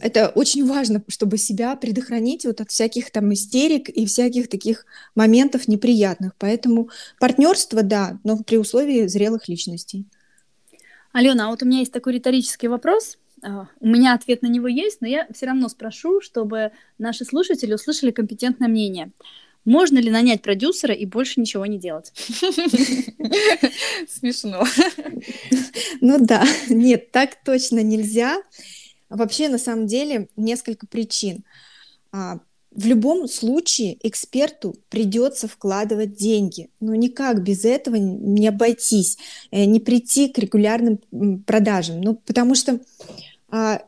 это 0.00 0.28
очень 0.28 0.64
важно, 0.64 1.02
чтобы 1.08 1.38
себя 1.38 1.74
предохранить 1.74 2.44
вот 2.44 2.60
от 2.60 2.70
всяких 2.70 3.10
там 3.10 3.32
истерик 3.32 3.88
и 3.88 4.06
всяких 4.06 4.48
таких 4.48 4.86
моментов 5.16 5.66
неприятных. 5.66 6.36
Поэтому 6.38 6.88
партнерство, 7.18 7.82
да, 7.82 8.18
но 8.22 8.38
при 8.38 8.58
условии 8.58 9.08
зрелых 9.08 9.48
личностей. 9.48 10.06
Алена, 11.12 11.46
а 11.46 11.50
вот 11.50 11.62
у 11.62 11.66
меня 11.66 11.80
есть 11.80 11.92
такой 11.92 12.14
риторический 12.14 12.68
вопрос. 12.68 13.18
А, 13.42 13.66
у 13.80 13.86
меня 13.88 14.14
ответ 14.14 14.42
на 14.42 14.46
него 14.46 14.68
есть, 14.68 15.00
но 15.00 15.08
я 15.08 15.26
все 15.34 15.46
равно 15.46 15.68
спрошу, 15.68 16.20
чтобы 16.20 16.70
наши 16.98 17.24
слушатели 17.24 17.74
услышали 17.74 18.12
компетентное 18.12 18.68
мнение. 18.68 19.10
Можно 19.64 19.98
ли 19.98 20.10
нанять 20.10 20.42
продюсера 20.42 20.94
и 20.94 21.06
больше 21.06 21.40
ничего 21.40 21.66
не 21.66 21.78
делать? 21.78 22.12
Смешно. 24.08 24.64
Ну 26.00 26.18
да, 26.18 26.44
нет, 26.68 27.12
так 27.12 27.42
точно 27.44 27.80
нельзя. 27.82 28.42
Вообще, 29.08 29.48
на 29.48 29.58
самом 29.58 29.86
деле, 29.86 30.28
несколько 30.36 30.86
причин. 30.86 31.44
А, 32.10 32.40
в 32.74 32.86
любом 32.86 33.28
случае 33.28 33.98
эксперту 34.02 34.74
придется 34.88 35.46
вкладывать 35.46 36.16
деньги. 36.16 36.70
Но 36.80 36.94
никак 36.94 37.42
без 37.42 37.64
этого 37.64 37.96
не 37.96 38.48
обойтись, 38.48 39.18
э, 39.50 39.64
не 39.64 39.78
прийти 39.80 40.28
к 40.28 40.38
регулярным 40.38 40.98
продажам. 41.46 42.00
Ну, 42.00 42.14
потому 42.14 42.54
что 42.54 42.80
а, 43.50 43.82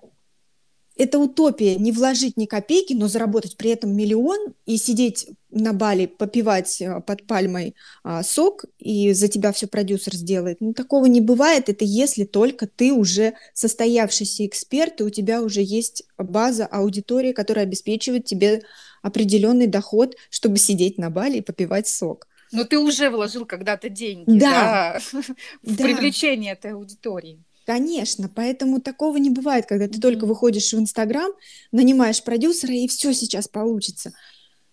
это 0.96 1.18
утопия 1.18 1.76
не 1.76 1.90
вложить 1.92 2.36
ни 2.36 2.46
копейки, 2.46 2.92
но 2.92 3.08
заработать 3.08 3.56
при 3.56 3.70
этом 3.70 3.94
миллион 3.94 4.54
и 4.64 4.76
сидеть 4.76 5.26
на 5.50 5.72
Бали, 5.72 6.06
попивать 6.06 6.80
э, 6.80 7.00
под 7.00 7.26
пальмой 7.26 7.74
а, 8.02 8.22
сок, 8.22 8.64
и 8.78 9.12
за 9.12 9.28
тебя 9.28 9.52
все 9.52 9.66
продюсер 9.66 10.14
сделает. 10.14 10.60
Ну, 10.60 10.72
такого 10.72 11.06
не 11.06 11.20
бывает. 11.20 11.68
Это 11.68 11.84
если 11.84 12.24
только 12.24 12.66
ты 12.66 12.92
уже 12.92 13.34
состоявшийся 13.54 14.46
эксперт, 14.46 15.00
и 15.00 15.04
у 15.04 15.10
тебя 15.10 15.42
уже 15.42 15.62
есть 15.62 16.04
база, 16.18 16.66
аудитория, 16.66 17.32
которая 17.32 17.64
обеспечивает 17.64 18.24
тебе 18.24 18.62
определенный 19.02 19.66
доход, 19.66 20.16
чтобы 20.30 20.58
сидеть 20.58 20.98
на 20.98 21.10
Бали 21.10 21.38
и 21.38 21.42
попивать 21.42 21.88
сок. 21.88 22.26
Но 22.52 22.64
ты 22.64 22.78
уже 22.78 23.10
вложил 23.10 23.46
когда-то 23.46 23.88
деньги 23.88 24.38
да. 24.38 25.00
Да, 25.12 25.20
в 25.62 25.76
да. 25.76 25.84
привлечение 25.84 26.52
этой 26.52 26.72
аудитории. 26.72 27.42
Конечно, 27.64 28.28
поэтому 28.28 28.80
такого 28.80 29.16
не 29.16 29.30
бывает, 29.30 29.66
когда 29.66 29.88
ты 29.88 29.98
mm-hmm. 29.98 30.02
только 30.02 30.26
выходишь 30.26 30.72
в 30.72 30.78
Инстаграм, 30.78 31.32
нанимаешь 31.72 32.22
продюсера, 32.22 32.74
и 32.74 32.86
все 32.88 33.14
сейчас 33.14 33.48
получится. 33.48 34.12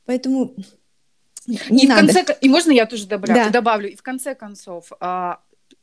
Поэтому 0.05 0.55
не 1.69 1.85
и 1.85 1.87
надо. 1.87 2.11
В 2.11 2.13
конце, 2.13 2.37
и 2.41 2.49
можно 2.49 2.71
я 2.71 2.85
тоже 2.85 3.07
добавлю, 3.07 3.35
да. 3.35 3.49
добавлю? 3.49 3.89
И 3.89 3.95
в 3.95 4.01
конце 4.01 4.35
концов, 4.35 4.91
а, 4.99 5.39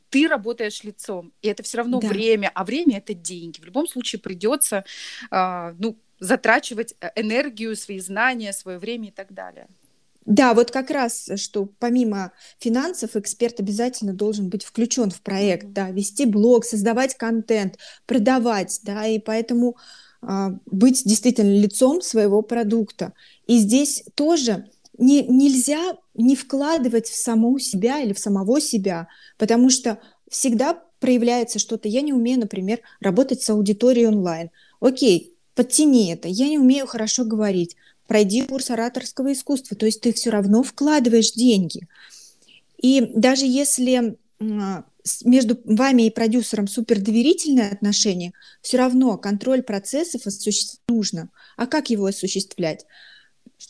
ты 0.09 0.27
работаешь 0.27 0.83
лицом, 0.83 1.33
и 1.41 1.47
это 1.47 1.63
все 1.63 1.77
равно 1.77 1.99
да. 1.99 2.07
время, 2.07 2.51
а 2.53 2.63
время 2.63 2.97
это 2.97 3.13
деньги. 3.13 3.59
В 3.59 3.65
любом 3.65 3.87
случае 3.87 4.19
придется, 4.21 4.85
а, 5.31 5.73
ну, 5.79 5.97
затрачивать 6.19 6.95
э, 6.99 7.09
энергию, 7.15 7.75
свои 7.75 7.99
знания, 7.99 8.53
свое 8.53 8.77
время 8.77 9.07
и 9.07 9.11
так 9.11 9.33
далее. 9.33 9.67
Да, 10.29 10.53
вот 10.53 10.69
как 10.69 10.91
раз, 10.91 11.27
что 11.37 11.67
помимо 11.79 12.33
финансов 12.59 13.15
эксперт 13.15 13.59
обязательно 13.59 14.13
должен 14.13 14.47
быть 14.47 14.63
включен 14.63 15.09
в 15.09 15.21
проект, 15.21 15.73
да, 15.73 15.89
вести 15.89 16.27
блог, 16.27 16.65
создавать 16.65 17.15
контент, 17.15 17.79
продавать, 18.05 18.79
да, 18.83 19.07
и 19.07 19.17
поэтому 19.17 19.75
а, 20.21 20.51
быть 20.67 21.03
действительно 21.03 21.59
лицом 21.59 22.03
своего 22.03 22.43
продукта. 22.43 23.13
И 23.47 23.57
здесь 23.57 24.03
тоже 24.13 24.69
не, 24.99 25.23
нельзя 25.23 25.97
не 26.13 26.35
вкладывать 26.35 27.07
в 27.07 27.15
саму 27.15 27.57
себя 27.57 27.99
или 27.99 28.13
в 28.13 28.19
самого 28.19 28.61
себя, 28.61 29.07
потому 29.39 29.71
что 29.71 29.97
всегда 30.29 30.79
проявляется 30.99 31.57
что-то. 31.57 31.87
Я 31.87 32.01
не 32.01 32.13
умею, 32.13 32.39
например, 32.39 32.81
работать 32.99 33.41
с 33.41 33.49
аудиторией 33.49 34.05
онлайн. 34.05 34.51
Окей, 34.79 35.33
подтяни 35.55 36.13
это. 36.13 36.27
Я 36.27 36.49
не 36.49 36.59
умею 36.59 36.85
хорошо 36.85 37.25
говорить 37.25 37.75
пройди 38.09 38.41
курс 38.41 38.71
ораторского 38.71 39.31
искусства, 39.31 39.77
то 39.77 39.85
есть 39.85 40.01
ты 40.01 40.11
все 40.11 40.31
равно 40.31 40.63
вкладываешь 40.63 41.31
деньги. 41.31 41.87
И 42.77 43.11
даже 43.15 43.45
если 43.45 44.17
между 45.23 45.59
вами 45.63 46.07
и 46.07 46.09
продюсером 46.09 46.67
супердоверительное 46.67 47.71
отношение, 47.71 48.33
все 48.61 48.77
равно 48.77 49.17
контроль 49.17 49.61
процессов 49.61 50.25
осуществить 50.25 50.81
нужно. 50.87 51.29
А 51.55 51.67
как 51.67 51.91
его 51.91 52.07
осуществлять? 52.07 52.85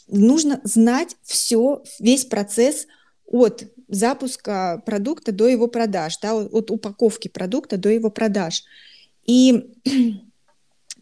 Нужно 0.07 0.61
знать 0.63 1.17
все, 1.23 1.83
весь 1.99 2.23
процесс 2.23 2.87
от 3.25 3.65
запуска 3.89 4.81
продукта 4.85 5.33
до 5.33 5.49
его 5.49 5.67
продаж, 5.67 6.17
да, 6.21 6.35
от 6.35 6.71
упаковки 6.71 7.27
продукта 7.27 7.77
до 7.77 7.89
его 7.89 8.09
продаж. 8.09 8.63
И 9.25 9.73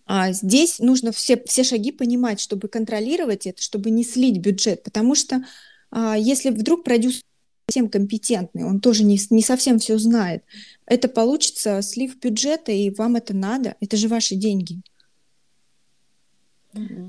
а 0.07 0.31
здесь 0.31 0.79
нужно 0.79 1.11
все, 1.11 1.41
все 1.45 1.63
шаги 1.63 1.91
понимать, 1.91 2.39
чтобы 2.39 2.69
контролировать 2.69 3.45
это, 3.45 3.61
чтобы 3.61 3.91
не 3.91 4.03
слить 4.03 4.39
бюджет, 4.39 4.83
потому 4.83 5.15
что 5.15 5.43
а, 5.91 6.17
если 6.17 6.49
вдруг 6.49 6.83
продюсер 6.83 7.21
совсем 7.67 7.89
компетентный, 7.89 8.63
он 8.63 8.79
тоже 8.79 9.03
не, 9.03 9.19
не 9.29 9.41
совсем 9.41 9.79
все 9.79 9.97
знает, 9.97 10.43
это 10.85 11.09
получится 11.09 11.81
слив 11.81 12.17
бюджета, 12.17 12.71
и 12.71 12.89
вам 12.89 13.17
это 13.17 13.35
надо, 13.35 13.75
это 13.81 13.97
же 13.97 14.07
ваши 14.07 14.35
деньги. 14.35 14.81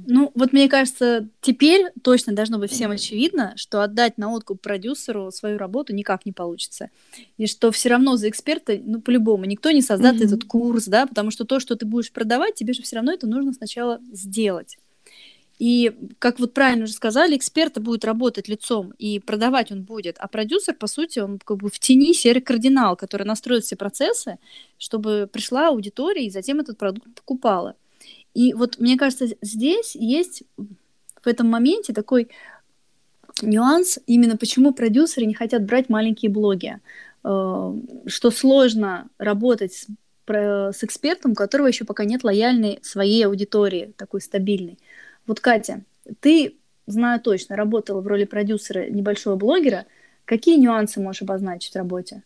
Ну, 0.07 0.33
вот 0.35 0.53
мне 0.53 0.69
кажется, 0.69 1.29
теперь 1.41 1.91
точно 2.03 2.33
должно 2.33 2.59
быть 2.59 2.71
всем 2.71 2.91
очевидно, 2.91 3.53
что 3.57 3.83
отдать 3.83 4.19
на 4.19 4.33
откуп 4.33 4.61
продюсеру 4.61 5.31
свою 5.31 5.59
работу 5.59 5.95
никак 5.95 6.27
не 6.27 6.33
получится. 6.33 6.91
И 7.37 7.47
что 7.47 7.71
все 7.71 7.91
равно 7.91 8.17
за 8.17 8.29
эксперта, 8.29 8.79
ну, 8.83 9.01
по-любому, 9.01 9.45
никто 9.45 9.71
не 9.71 9.83
создаст 9.83 10.21
mm-hmm. 10.21 10.27
этот 10.27 10.45
курс, 10.45 10.87
да, 10.87 11.07
потому 11.07 11.31
что 11.31 11.45
то, 11.45 11.61
что 11.61 11.77
ты 11.77 11.87
будешь 11.87 12.13
продавать, 12.13 12.55
тебе 12.55 12.73
же 12.73 12.83
все 12.83 12.97
равно 12.97 13.13
это 13.13 13.27
нужно 13.27 13.53
сначала 13.53 14.01
сделать. 14.13 14.79
И, 15.59 15.93
как 16.21 16.39
вот 16.39 16.55
правильно 16.55 16.85
уже 16.85 16.93
сказали, 16.93 17.37
эксперт 17.37 17.79
будет 17.81 18.05
работать 18.05 18.49
лицом, 18.49 18.93
и 18.99 19.19
продавать 19.19 19.73
он 19.73 19.83
будет. 19.83 20.17
А 20.21 20.29
продюсер, 20.29 20.75
по 20.75 20.87
сути, 20.87 21.19
он 21.19 21.39
как 21.39 21.57
бы 21.57 21.69
в 21.69 21.79
тени 21.81 22.15
серый 22.15 22.43
кардинал, 22.43 22.97
который 22.97 23.25
настроит 23.27 23.65
все 23.65 23.75
процессы, 23.75 24.39
чтобы 24.79 25.29
пришла 25.31 25.69
аудитория 25.69 26.27
и 26.27 26.31
затем 26.31 26.61
этот 26.61 26.79
продукт 26.79 27.13
покупала. 27.15 27.75
И 28.39 28.55
вот 28.55 28.79
мне 28.79 28.97
кажется, 28.97 29.27
здесь 29.43 29.97
есть 29.97 30.45
в 31.21 31.27
этом 31.27 31.49
моменте 31.49 31.93
такой 31.93 32.29
нюанс, 33.43 33.99
именно 34.07 34.37
почему 34.37 34.73
продюсеры 34.73 35.27
не 35.27 35.35
хотят 35.35 35.65
брать 35.65 35.89
маленькие 35.89 36.31
блоги, 36.31 36.79
э, 37.25 37.73
что 38.07 38.31
сложно 38.31 39.09
работать 39.19 39.73
с, 39.73 39.87
с 40.29 40.85
экспертом, 40.85 41.33
у 41.33 41.35
которого 41.35 41.67
еще 41.67 41.85
пока 41.85 42.05
нет 42.05 42.23
лояльной 42.23 42.79
своей 42.83 43.27
аудитории, 43.27 43.93
такой 43.97 44.21
стабильной. 44.21 44.79
Вот, 45.27 45.41
Катя, 45.41 45.83
ты, 46.21 46.55
знаю 46.87 47.21
точно, 47.21 47.57
работала 47.57 48.01
в 48.01 48.07
роли 48.07 48.25
продюсера 48.25 48.89
небольшого 48.89 49.35
блогера. 49.35 49.87
Какие 50.25 50.59
нюансы 50.59 51.01
можешь 51.01 51.23
обозначить 51.23 51.73
в 51.73 51.77
работе? 51.77 52.23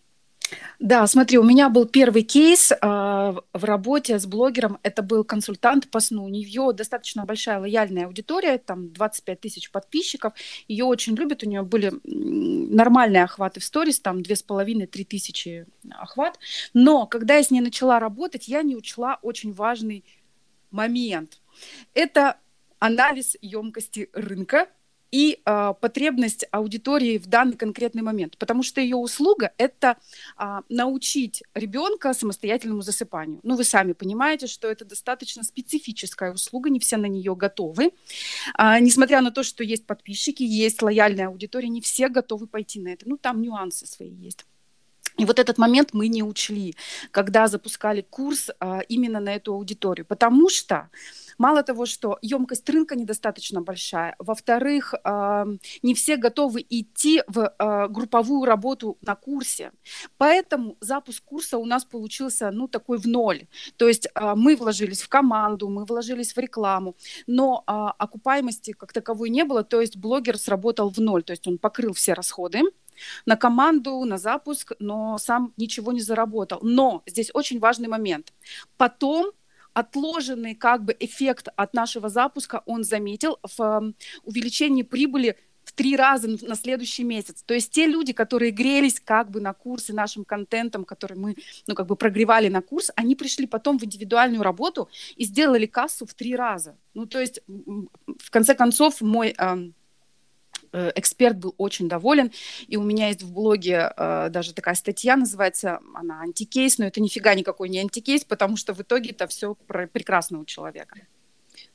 Да, 0.79 1.07
смотри, 1.07 1.39
у 1.39 1.45
меня 1.45 1.69
был 1.69 1.87
первый 1.87 2.23
кейс 2.23 2.73
э, 2.73 2.77
в 2.81 3.65
работе 3.65 4.19
с 4.19 4.27
блогером. 4.27 4.79
Это 4.83 5.03
был 5.03 5.25
консультант 5.25 5.91
по 5.91 6.01
сну. 6.01 6.25
У 6.25 6.29
нее 6.29 6.73
достаточно 6.73 7.25
большая 7.25 7.61
лояльная 7.61 8.07
аудитория, 8.07 8.59
там 8.59 8.93
25 8.93 9.41
тысяч 9.41 9.71
подписчиков. 9.71 10.33
Ее 10.69 10.85
очень 10.85 11.15
любят. 11.15 11.43
У 11.43 11.49
нее 11.49 11.63
были 11.63 11.93
нормальные 12.05 13.25
охваты 13.25 13.61
в 13.61 13.65
сторис, 13.65 14.01
там 14.01 14.19
2,5-3 14.19 15.05
тысячи 15.05 15.67
охват. 15.91 16.39
Но 16.75 17.07
когда 17.07 17.37
я 17.37 17.43
с 17.43 17.51
ней 17.51 17.61
начала 17.61 18.01
работать, 18.01 18.49
я 18.49 18.63
не 18.63 18.77
учла 18.77 19.19
очень 19.23 19.53
важный 19.53 20.05
момент. 20.71 21.41
Это 21.95 22.39
анализ 22.79 23.37
емкости 23.41 24.11
рынка 24.13 24.67
и 25.13 25.41
э, 25.45 25.75
потребность 25.81 26.47
аудитории 26.51 27.19
в 27.19 27.27
данный 27.27 27.57
конкретный 27.57 28.03
момент. 28.03 28.37
Потому 28.39 28.63
что 28.63 28.81
ее 28.81 28.97
услуга– 28.97 29.53
это 29.59 29.99
э, 30.39 30.61
научить 30.69 31.45
ребенка 31.55 32.15
самостоятельному 32.15 32.81
засыпанию. 32.81 33.39
Ну, 33.43 33.55
вы 33.55 33.65
сами 33.65 33.93
понимаете, 33.93 34.47
что 34.47 34.69
это 34.69 34.85
достаточно 34.85 35.45
специфическая 35.45 36.33
услуга, 36.33 36.71
не 36.71 36.81
все 36.81 36.97
на 36.97 37.07
нее 37.07 37.37
готовы. 37.37 37.93
А, 38.55 38.81
несмотря 38.81 39.21
на 39.21 39.31
то, 39.31 39.43
что 39.43 39.63
есть 39.63 39.87
подписчики, 39.87 40.43
есть 40.43 40.83
лояльная 40.83 41.29
аудитория, 41.29 41.69
не 41.69 41.83
все 41.83 42.09
готовы 42.09 42.47
пойти 42.47 42.81
на 42.81 42.89
это. 42.89 43.09
Ну, 43.09 43.19
там 43.19 43.43
нюансы 43.43 43.87
свои 43.87 44.11
есть. 44.11 44.47
И 45.19 45.25
вот 45.25 45.39
этот 45.39 45.59
момент 45.59 45.91
мы 45.93 46.09
не 46.09 46.23
учли, 46.23 46.75
когда 47.11 47.47
запускали 47.49 48.03
курс 48.03 48.51
а, 48.61 48.81
именно 48.89 49.21
на 49.21 49.35
эту 49.35 49.55
аудиторию, 49.55 50.07
потому 50.07 50.49
что 50.49 50.91
Мало 51.39 51.63
того, 51.63 51.87
что 51.87 52.19
емкость 52.23 52.69
рынка 52.71 52.95
недостаточно 52.95 53.63
большая, 53.63 54.15
во-вторых, 54.19 54.95
не 55.83 55.95
все 55.95 56.17
готовы 56.17 56.65
идти 56.69 57.23
в 57.27 57.55
а, 57.59 57.89
групповую 57.89 58.45
работу 58.45 58.99
на 59.03 59.15
курсе. 59.15 59.73
Поэтому 60.19 60.77
запуск 60.81 61.25
курса 61.25 61.59
у 61.59 61.65
нас 61.65 61.85
получился, 61.85 62.51
ну, 62.51 62.69
такой 62.69 62.99
в 62.99 63.07
ноль. 63.07 63.47
То 63.77 63.89
есть 63.89 64.09
а, 64.15 64.35
мы 64.35 64.57
вложились 64.57 65.03
в 65.03 65.09
команду, 65.09 65.69
мы 65.69 65.85
вложились 65.85 66.33
в 66.33 66.39
рекламу, 66.39 66.97
но 67.27 67.65
а, 67.67 67.91
окупаемости 67.91 68.73
как 68.73 68.93
таковой 68.93 69.31
не 69.31 69.45
было, 69.45 69.65
то 69.65 69.81
есть 69.81 69.97
блогер 69.97 70.39
сработал 70.39 70.91
в 70.91 70.99
ноль, 70.99 71.23
то 71.23 71.33
есть 71.33 71.47
он 71.47 71.59
покрыл 71.59 71.93
все 71.93 72.15
расходы, 72.15 72.63
на 73.27 73.37
команду, 73.37 74.05
на 74.05 74.19
запуск, 74.19 74.73
но 74.79 75.19
сам 75.19 75.53
ничего 75.57 75.93
не 75.93 76.01
заработал. 76.01 76.61
Но 76.63 77.03
здесь 77.07 77.31
очень 77.35 77.59
важный 77.59 77.89
момент. 77.89 78.33
Потом 78.77 79.33
отложенный 79.75 80.55
как 80.55 80.85
бы 80.85 80.97
эффект 80.99 81.49
от 81.57 81.75
нашего 81.75 82.09
запуска 82.09 82.63
он 82.67 82.85
заметил 82.85 83.39
в 83.57 83.95
увеличении 84.25 84.83
прибыли 84.83 85.39
в 85.65 85.73
три 85.73 85.97
раза 85.97 86.29
на 86.29 86.55
следующий 86.57 87.05
месяц. 87.05 87.43
То 87.45 87.55
есть 87.55 87.71
те 87.71 87.87
люди, 87.87 88.13
которые 88.13 88.51
грелись 88.51 89.01
как 89.01 89.31
бы 89.31 89.41
на 89.41 89.53
курсы 89.53 89.93
нашим 89.93 90.25
контентом, 90.25 90.85
который 90.85 91.17
мы, 91.17 91.37
ну, 91.67 91.75
как 91.75 91.87
бы 91.87 91.97
прогревали 91.97 92.49
на 92.49 92.63
курс, 92.63 92.91
они 92.97 93.15
пришли 93.15 93.47
потом 93.47 93.79
в 93.79 93.85
индивидуальную 93.85 94.43
работу 94.43 94.89
и 95.17 95.25
сделали 95.25 95.67
кассу 95.67 96.05
в 96.05 96.15
три 96.15 96.35
раза. 96.35 96.77
Ну, 96.95 97.07
то 97.07 97.21
есть, 97.21 97.41
в 97.47 98.31
конце 98.31 98.55
концов, 98.55 99.01
мой 99.01 99.35
Э, 99.39 99.57
эксперт 100.73 101.37
был 101.39 101.55
очень 101.59 101.89
доволен, 101.89 102.31
и 102.67 102.77
у 102.77 102.83
меня 102.83 103.09
есть 103.09 103.23
в 103.23 103.33
блоге 103.33 103.93
э, 103.97 104.29
даже 104.31 104.55
такая 104.55 104.75
статья, 104.75 105.17
называется 105.17 105.81
она 105.95 106.21
«Антикейс», 106.21 106.79
но 106.79 106.87
это 106.87 107.01
нифига 107.01 107.35
никакой 107.35 107.69
не 107.69 107.79
антикейс, 107.79 108.25
потому 108.25 108.57
что 108.57 108.75
в 108.75 108.81
итоге 108.81 109.11
это 109.11 109.27
все 109.27 109.55
прекрасно 109.93 110.41
у 110.41 110.45
человека. 110.45 110.97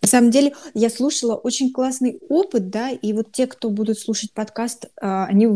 На 0.02 0.08
самом 0.08 0.32
деле, 0.32 0.54
я 0.74 0.90
слушала 0.90 1.36
очень 1.36 1.72
классный 1.72 2.20
опыт, 2.30 2.70
да, 2.70 2.92
и 2.92 3.14
вот 3.14 3.32
те, 3.32 3.48
кто 3.48 3.70
будут 3.70 3.98
слушать 3.98 4.32
подкаст, 4.32 4.88
а, 5.02 5.26
они 5.26 5.48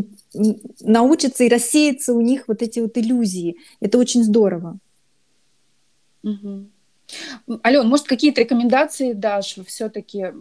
научатся 0.81 1.43
и 1.43 1.49
рассеются 1.49 2.13
у 2.13 2.21
них 2.21 2.47
вот 2.47 2.61
эти 2.61 2.79
вот 2.79 2.97
иллюзии. 2.97 3.57
Это 3.79 3.97
очень 3.97 4.23
здорово. 4.23 4.79
Угу. 6.23 6.69
Ален, 7.65 7.87
может, 7.87 8.07
какие-то 8.07 8.41
рекомендации 8.41 9.13
дашь 9.13 9.57
все-таки 9.67 10.33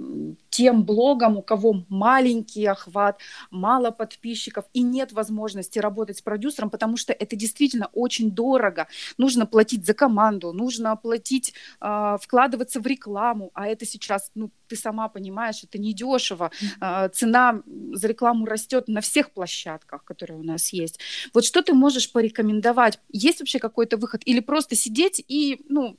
тем 0.51 0.85
блогам, 0.85 1.37
у 1.37 1.43
кого 1.43 1.85
маленький 1.89 2.67
охват, 2.67 3.21
мало 3.51 3.91
подписчиков 3.91 4.65
и 4.73 4.83
нет 4.83 5.13
возможности 5.13 5.79
работать 5.79 6.19
с 6.19 6.23
продюсером, 6.23 6.71
потому 6.71 6.97
что 6.97 7.13
это 7.13 7.37
действительно 7.37 7.89
очень 7.93 8.31
дорого. 8.31 8.87
Нужно 9.19 9.47
платить 9.47 9.87
за 9.87 9.95
команду, 9.95 10.53
нужно 10.53 10.97
платить, 10.97 11.55
э, 11.81 12.17
вкладываться 12.21 12.81
в 12.81 12.87
рекламу, 12.87 13.51
а 13.55 13.67
это 13.69 13.87
сейчас, 13.87 14.31
ну, 14.35 14.51
ты 14.69 14.77
сама 14.77 15.09
понимаешь, 15.09 15.65
это 15.65 15.79
недешево. 15.79 16.51
Э, 16.81 17.09
цена 17.13 17.63
за 17.93 18.09
рекламу 18.09 18.47
растет 18.47 18.89
на 18.89 19.01
всех 19.01 19.31
площадках, 19.33 20.05
которые 20.05 20.39
у 20.39 20.43
нас 20.43 20.73
есть. 20.73 21.01
Вот 21.35 21.45
что 21.45 21.63
ты 21.63 21.75
можешь 21.75 22.13
порекомендовать? 22.13 22.99
Есть 23.11 23.41
вообще 23.41 23.59
какой-то 23.59 23.97
выход? 23.97 24.23
Или 24.25 24.41
просто 24.41 24.77
сидеть 24.77 25.25
и, 25.27 25.61
ну, 25.69 25.97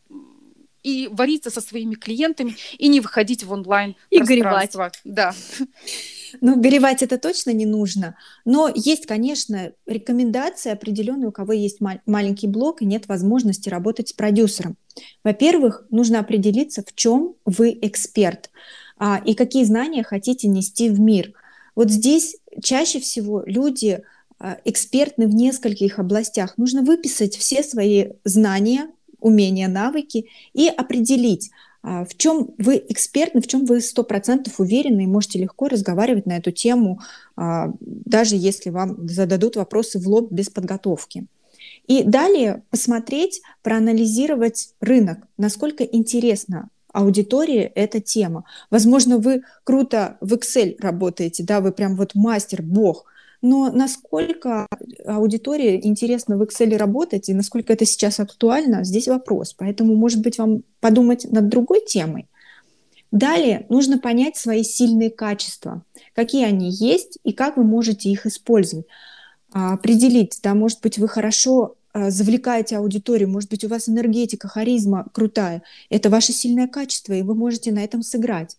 и 0.83 1.07
вариться 1.11 1.49
со 1.49 1.61
своими 1.61 1.95
клиентами 1.95 2.55
и 2.77 2.87
не 2.87 2.99
выходить 2.99 3.43
в 3.43 3.51
онлайн 3.51 3.95
и 4.09 4.19
горевать. 4.19 4.71
Да. 5.03 5.33
Ну, 6.39 6.55
горевать 6.61 7.03
это 7.03 7.17
точно 7.17 7.51
не 7.51 7.65
нужно, 7.65 8.15
но 8.45 8.71
есть, 8.73 9.05
конечно, 9.05 9.73
рекомендации 9.85 10.71
определенные, 10.71 11.27
у 11.27 11.33
кого 11.33 11.51
есть 11.51 11.81
мал- 11.81 11.99
маленький 12.05 12.47
блог 12.47 12.81
и 12.81 12.85
нет 12.85 13.09
возможности 13.09 13.67
работать 13.67 14.07
с 14.07 14.13
продюсером. 14.13 14.77
Во-первых, 15.25 15.85
нужно 15.89 16.19
определиться, 16.19 16.85
в 16.87 16.95
чем 16.95 17.35
вы 17.43 17.77
эксперт 17.81 18.49
а, 18.97 19.21
и 19.25 19.33
какие 19.33 19.63
знания 19.63 20.03
хотите 20.03 20.47
нести 20.47 20.89
в 20.89 20.99
мир. 20.99 21.33
Вот 21.75 21.89
здесь 21.89 22.37
чаще 22.61 22.99
всего 22.99 23.43
люди 23.45 24.03
а, 24.39 24.57
экспертны 24.65 25.27
в 25.27 25.33
нескольких 25.33 25.99
областях. 25.99 26.57
Нужно 26.57 26.81
выписать 26.81 27.35
все 27.35 27.63
свои 27.63 28.11
знания, 28.23 28.89
умения, 29.21 29.67
навыки 29.67 30.27
и 30.53 30.67
определить, 30.67 31.51
а, 31.83 32.05
в 32.05 32.15
чем 32.15 32.53
вы 32.57 32.83
экспертны, 32.89 33.41
в 33.41 33.47
чем 33.47 33.65
вы 33.65 33.81
сто 33.81 34.03
процентов 34.03 34.59
уверены 34.59 35.03
и 35.03 35.07
можете 35.07 35.39
легко 35.39 35.67
разговаривать 35.67 36.25
на 36.25 36.37
эту 36.37 36.51
тему, 36.51 36.99
а, 37.35 37.73
даже 37.79 38.35
если 38.35 38.69
вам 38.69 39.07
зададут 39.07 39.55
вопросы 39.55 39.99
в 39.99 40.07
лоб 40.07 40.31
без 40.31 40.49
подготовки. 40.49 41.25
И 41.87 42.03
далее 42.03 42.63
посмотреть, 42.69 43.41
проанализировать 43.63 44.73
рынок, 44.79 45.27
насколько 45.37 45.83
интересна 45.83 46.69
аудитории 46.93 47.71
эта 47.75 47.99
тема. 47.99 48.43
Возможно, 48.69 49.17
вы 49.17 49.43
круто 49.63 50.17
в 50.21 50.33
Excel 50.33 50.75
работаете, 50.79 51.43
да, 51.43 51.61
вы 51.61 51.71
прям 51.71 51.95
вот 51.95 52.15
мастер, 52.15 52.61
бог, 52.61 53.05
но 53.41 53.71
насколько 53.71 54.67
аудитории 55.05 55.79
интересно 55.83 56.37
в 56.37 56.43
Excel 56.43 56.77
работать 56.77 57.29
и 57.29 57.33
насколько 57.33 57.73
это 57.73 57.85
сейчас 57.85 58.19
актуально, 58.19 58.83
здесь 58.83 59.07
вопрос. 59.07 59.53
Поэтому, 59.57 59.95
может 59.95 60.21
быть, 60.21 60.37
вам 60.37 60.63
подумать 60.79 61.25
над 61.31 61.49
другой 61.49 61.83
темой. 61.85 62.27
Далее 63.11 63.65
нужно 63.69 63.97
понять 63.97 64.37
свои 64.37 64.63
сильные 64.63 65.09
качества, 65.09 65.83
какие 66.13 66.45
они 66.45 66.69
есть 66.69 67.17
и 67.23 67.33
как 67.33 67.57
вы 67.57 67.63
можете 67.63 68.09
их 68.09 68.25
использовать. 68.25 68.85
А, 69.51 69.73
определить, 69.73 70.39
да, 70.41 70.53
может 70.53 70.79
быть, 70.81 70.97
вы 70.97 71.09
хорошо 71.09 71.75
а, 71.93 72.09
завлекаете 72.09 72.77
аудиторию, 72.77 73.27
может 73.27 73.49
быть, 73.49 73.65
у 73.65 73.67
вас 73.67 73.89
энергетика, 73.89 74.47
харизма 74.47 75.07
крутая. 75.11 75.61
Это 75.89 76.09
ваше 76.09 76.31
сильное 76.31 76.67
качество, 76.67 77.11
и 77.11 77.21
вы 77.21 77.35
можете 77.35 77.73
на 77.73 77.83
этом 77.83 78.01
сыграть 78.01 78.55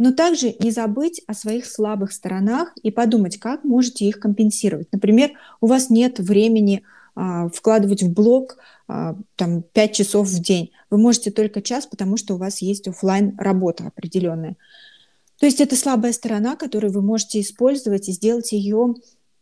но 0.00 0.12
также 0.12 0.56
не 0.60 0.70
забыть 0.70 1.20
о 1.26 1.34
своих 1.34 1.66
слабых 1.66 2.12
сторонах 2.12 2.72
и 2.82 2.90
подумать, 2.90 3.36
как 3.36 3.64
можете 3.64 4.06
их 4.06 4.18
компенсировать. 4.18 4.88
Например, 4.92 5.32
у 5.60 5.66
вас 5.66 5.90
нет 5.90 6.18
времени 6.18 6.84
а, 7.14 7.50
вкладывать 7.50 8.02
в 8.02 8.10
блог 8.10 8.56
а, 8.88 9.14
там 9.36 9.62
5 9.62 9.92
часов 9.92 10.26
в 10.26 10.42
день. 10.42 10.70
Вы 10.88 10.96
можете 10.96 11.30
только 11.30 11.60
час, 11.60 11.84
потому 11.84 12.16
что 12.16 12.32
у 12.32 12.38
вас 12.38 12.62
есть 12.62 12.88
офлайн 12.88 13.36
работа 13.36 13.88
определенная. 13.88 14.56
То 15.38 15.44
есть 15.44 15.60
это 15.60 15.76
слабая 15.76 16.14
сторона, 16.14 16.56
которую 16.56 16.94
вы 16.94 17.02
можете 17.02 17.38
использовать 17.38 18.08
и 18.08 18.12
сделать 18.12 18.52
ее 18.52 18.94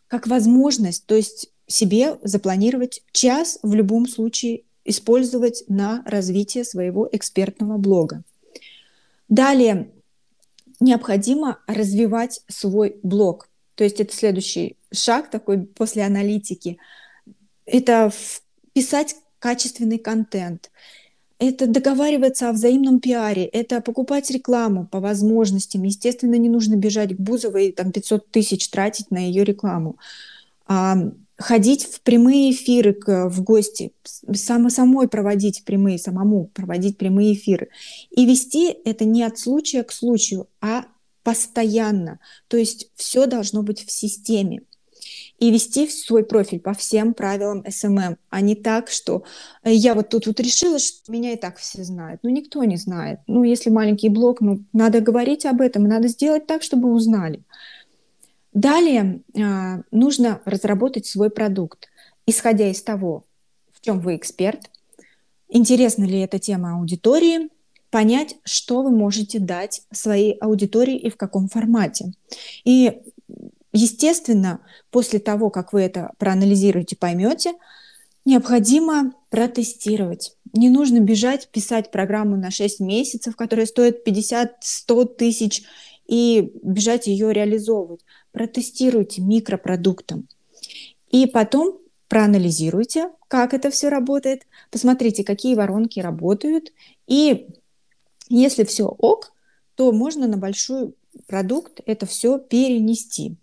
как 0.09 0.27
возможность, 0.27 1.07
то 1.07 1.15
есть 1.15 1.53
себе 1.69 2.19
запланировать 2.25 3.05
час 3.13 3.61
в 3.63 3.75
любом 3.75 4.09
случае 4.09 4.63
использовать 4.85 5.63
на 5.69 6.03
развитие 6.05 6.65
своего 6.65 7.09
экспертного 7.13 7.79
блога. 7.79 8.25
Далее, 9.29 9.93
необходимо 10.81 11.59
развивать 11.67 12.41
свой 12.49 12.97
блог. 13.03 13.49
То 13.75 13.85
есть 13.85 14.01
это 14.01 14.15
следующий 14.15 14.77
шаг 14.93 15.31
такой 15.31 15.61
после 15.61 16.05
аналитики. 16.05 16.79
Это 17.65 18.11
писать 18.73 19.17
качественный 19.39 19.99
контент, 19.99 20.71
это 21.39 21.69
договариваться 21.69 22.49
о 22.49 22.53
взаимном 22.53 22.99
пиаре, 22.99 23.45
это 23.45 23.81
покупать 23.81 24.31
рекламу 24.31 24.87
по 24.87 24.99
возможностям. 24.99 25.85
Естественно, 25.85 26.35
не 26.35 26.49
нужно 26.49 26.75
бежать 26.75 27.17
к 27.17 27.21
Бузовой, 27.21 27.71
там 27.71 27.93
500 27.93 28.31
тысяч 28.31 28.69
тратить 28.69 29.11
на 29.11 29.19
ее 29.19 29.45
рекламу 29.45 29.97
ходить 31.39 31.85
в 31.85 32.01
прямые 32.01 32.51
эфиры 32.51 32.93
к, 32.93 33.29
в 33.29 33.43
гости, 33.43 33.93
само, 34.35 34.71
самой 34.71 35.09
проводить 35.09 35.65
прямые, 35.65 35.99
самому 35.99 36.47
проводить 36.49 36.99
прямые 36.99 37.35
эфиры. 37.35 37.69
И 38.11 38.27
вести 38.27 38.77
это 38.85 39.05
не 39.05 39.23
от 39.23 39.39
случая 39.39 39.85
к 39.85 39.93
случаю, 39.93 40.49
а 40.61 40.85
постоянно. 41.23 42.19
То 42.49 42.57
есть 42.57 42.91
все 42.97 43.27
должно 43.27 43.63
быть 43.63 43.85
в 43.87 43.91
системе. 43.91 44.63
и 45.39 45.51
вести 45.53 45.89
свой 45.89 46.25
профиль 46.25 46.59
по 46.59 46.75
всем 46.75 47.15
правилам 47.15 47.63
SMM, 47.67 48.17
а 48.29 48.41
не 48.41 48.57
так, 48.57 48.89
что 48.91 49.23
э, 49.63 49.73
я 49.73 49.95
вот 49.95 50.09
тут 50.09 50.27
вот 50.27 50.41
решила, 50.41 50.79
что 50.81 51.13
меня 51.13 51.33
и 51.33 51.37
так 51.37 51.59
все 51.59 51.85
знают. 51.85 52.21
Ну, 52.25 52.31
никто 52.31 52.65
не 52.65 52.77
знает. 52.77 53.21
Ну, 53.29 53.45
если 53.45 53.71
маленький 53.71 54.09
блог, 54.09 54.41
ну, 54.41 54.65
надо 54.73 55.01
говорить 55.01 55.47
об 55.47 55.61
этом, 55.61 55.85
надо 55.85 56.09
сделать 56.09 56.47
так, 56.47 56.63
чтобы 56.63 56.93
узнали. 56.93 57.45
Далее 58.59 59.23
э, 59.35 59.83
нужно 59.93 60.43
разработать 60.45 61.07
свой 61.07 61.31
продукт, 61.31 61.89
исходя 62.27 62.69
из 62.69 62.83
того, 62.83 63.25
в 63.73 63.81
чем 63.81 64.01
вы 64.01 64.17
эксперт, 64.17 64.69
интересна 65.49 66.03
ли 66.03 66.19
эта 66.19 66.41
тема 66.41 66.75
аудитории, 66.75 67.51
понять, 67.91 68.35
что 68.43 68.83
вы 68.83 68.91
можете 68.91 69.39
дать 69.39 69.83
своей 69.93 70.33
аудитории 70.39 70.97
и 70.97 71.09
в 71.09 71.17
каком 71.17 71.49
формате. 71.49 72.15
И, 72.65 73.01
естественно, 73.73 74.59
после 74.91 75.21
того, 75.21 75.51
как 75.51 75.73
вы 75.73 75.83
это 75.83 76.11
проанализируете, 76.19 76.97
поймете, 76.97 77.53
необходимо 78.25 79.13
протестировать. 79.31 80.35
Не 80.53 80.69
нужно 80.69 80.99
бежать, 80.99 81.49
писать 81.53 81.93
программу 81.93 82.37
на 82.37 82.51
6 82.51 82.81
месяцев, 82.81 83.37
которая 83.37 83.67
стоит 83.67 84.05
50-100 84.05 85.15
тысяч, 85.15 85.63
и 86.09 86.53
бежать 86.63 87.07
ее 87.07 87.33
реализовывать. 87.33 88.01
Протестируйте 88.33 89.23
микропродуктом. 89.23 90.29
И 91.11 91.27
потом 91.27 91.79
проанализируйте, 92.09 93.11
как 93.29 93.55
это 93.55 93.71
все 93.71 93.89
работает, 93.89 94.47
посмотрите, 94.71 95.25
какие 95.25 95.55
воронки 95.55 96.01
работают, 96.01 96.73
и 97.07 97.49
если 98.29 98.65
все 98.65 98.87
ок, 98.87 99.33
то 99.75 99.93
можно 99.93 100.27
на 100.27 100.37
большой 100.37 100.95
продукт 101.27 101.81
это 101.87 102.07
все 102.07 102.39
перенести. 102.39 103.37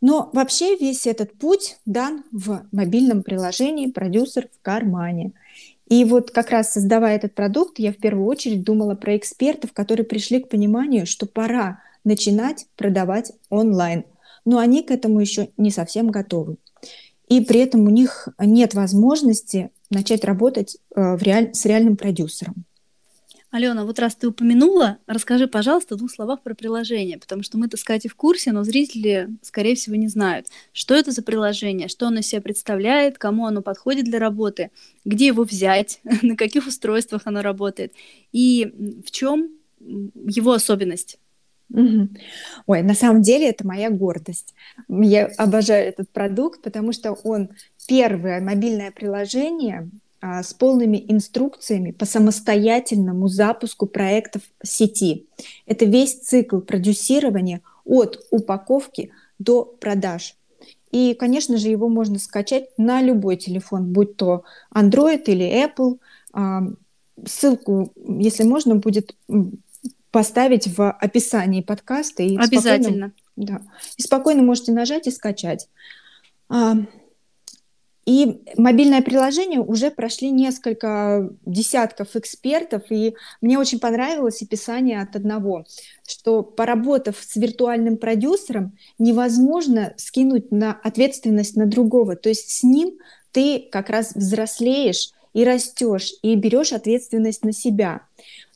Но 0.00 0.30
вообще 0.32 0.76
весь 0.76 1.06
этот 1.06 1.32
путь 1.38 1.76
дан 1.84 2.24
в 2.32 2.66
мобильном 2.72 3.22
приложении 3.22 3.90
«Продюсер 3.90 4.48
в 4.48 4.62
кармане». 4.62 5.32
И 5.86 6.04
вот 6.04 6.30
как 6.30 6.50
раз 6.50 6.72
создавая 6.72 7.16
этот 7.16 7.34
продукт, 7.34 7.78
я 7.78 7.92
в 7.92 7.96
первую 7.96 8.26
очередь 8.26 8.62
думала 8.62 8.94
про 8.94 9.16
экспертов, 9.16 9.72
которые 9.72 10.06
пришли 10.06 10.40
к 10.40 10.48
пониманию, 10.48 11.04
что 11.04 11.26
пора 11.26 11.82
начинать 12.04 12.66
продавать 12.76 13.32
онлайн. 13.48 14.04
Но 14.44 14.58
они 14.58 14.82
к 14.82 14.90
этому 14.90 15.20
еще 15.20 15.50
не 15.56 15.70
совсем 15.70 16.08
готовы. 16.08 16.56
И 17.28 17.40
при 17.40 17.60
этом 17.60 17.82
у 17.86 17.90
них 17.90 18.28
нет 18.38 18.74
возможности 18.74 19.70
начать 19.90 20.24
работать 20.24 20.78
э, 20.94 21.16
в 21.16 21.22
реаль... 21.22 21.54
с 21.54 21.64
реальным 21.64 21.96
продюсером. 21.96 22.64
Алена, 23.50 23.84
вот 23.84 23.98
раз 23.98 24.14
ты 24.14 24.28
упомянула, 24.28 24.98
расскажи, 25.08 25.48
пожалуйста, 25.48 25.96
в 25.96 25.98
двух 25.98 26.12
словах 26.12 26.40
про 26.42 26.54
приложение, 26.54 27.18
потому 27.18 27.42
что 27.42 27.58
мы-то 27.58 27.76
с 27.76 27.82
Катей 27.82 28.08
в 28.08 28.14
курсе, 28.14 28.52
но 28.52 28.62
зрители, 28.62 29.28
скорее 29.42 29.74
всего, 29.74 29.96
не 29.96 30.06
знают, 30.06 30.46
что 30.72 30.94
это 30.94 31.10
за 31.10 31.22
приложение, 31.22 31.88
что 31.88 32.06
оно 32.06 32.20
себе 32.20 32.40
представляет, 32.42 33.18
кому 33.18 33.46
оно 33.46 33.60
подходит 33.60 34.04
для 34.04 34.20
работы, 34.20 34.70
где 35.04 35.26
его 35.26 35.42
взять, 35.42 36.00
на 36.22 36.36
каких 36.36 36.68
устройствах 36.68 37.22
оно 37.24 37.42
работает 37.42 37.92
и 38.30 39.02
в 39.04 39.10
чем 39.10 39.50
его 39.80 40.52
особенность. 40.52 41.18
Ой, 42.66 42.82
на 42.82 42.94
самом 42.94 43.22
деле 43.22 43.48
это 43.48 43.66
моя 43.66 43.90
гордость. 43.90 44.54
Я 44.88 45.26
обожаю 45.36 45.88
этот 45.88 46.10
продукт, 46.10 46.62
потому 46.62 46.92
что 46.92 47.12
он 47.12 47.50
первое 47.86 48.40
мобильное 48.40 48.90
приложение, 48.90 49.90
а, 50.22 50.42
с 50.42 50.52
полными 50.52 51.02
инструкциями 51.08 51.92
по 51.92 52.04
самостоятельному 52.04 53.28
запуску 53.28 53.86
проектов 53.86 54.42
сети. 54.62 55.26
Это 55.66 55.86
весь 55.86 56.20
цикл 56.20 56.60
продюсирования 56.60 57.62
от 57.86 58.26
упаковки 58.30 59.12
до 59.38 59.64
продаж. 59.64 60.36
И, 60.92 61.14
конечно 61.14 61.56
же, 61.56 61.68
его 61.68 61.88
можно 61.88 62.18
скачать 62.18 62.68
на 62.76 63.00
любой 63.00 63.36
телефон, 63.36 63.92
будь 63.92 64.16
то 64.16 64.44
Android 64.74 65.22
или 65.24 65.46
Apple. 65.46 65.98
А, 66.34 66.64
ссылку, 67.26 67.92
если 67.96 68.42
можно, 68.42 68.74
будет 68.74 69.16
поставить 70.10 70.66
в 70.76 70.90
описании 70.90 71.62
подкаста. 71.62 72.22
И 72.22 72.36
Обязательно. 72.36 73.08
Спокойно, 73.08 73.12
да, 73.36 73.62
и 73.96 74.02
спокойно 74.02 74.42
можете 74.42 74.72
нажать 74.72 75.06
и 75.06 75.10
скачать. 75.10 75.68
А, 76.48 76.74
и 78.06 78.42
мобильное 78.56 79.02
приложение 79.02 79.60
уже 79.60 79.90
прошли 79.90 80.30
несколько 80.30 81.30
десятков 81.46 82.16
экспертов, 82.16 82.82
и 82.90 83.14
мне 83.40 83.58
очень 83.58 83.78
понравилось 83.78 84.42
описание 84.42 85.00
от 85.00 85.14
одного, 85.14 85.64
что 86.08 86.42
поработав 86.42 87.16
с 87.20 87.36
виртуальным 87.36 87.98
продюсером, 87.98 88.76
невозможно 88.98 89.94
скинуть 89.96 90.50
на 90.50 90.72
ответственность 90.72 91.56
на 91.56 91.66
другого. 91.66 92.16
То 92.16 92.30
есть 92.30 92.50
с 92.50 92.64
ним 92.64 92.98
ты 93.32 93.68
как 93.70 93.90
раз 93.90 94.12
взрослеешь 94.14 95.12
и 95.32 95.44
растешь, 95.44 96.12
и 96.22 96.34
берешь 96.34 96.72
ответственность 96.72 97.44
на 97.44 97.52
себя. 97.52 98.02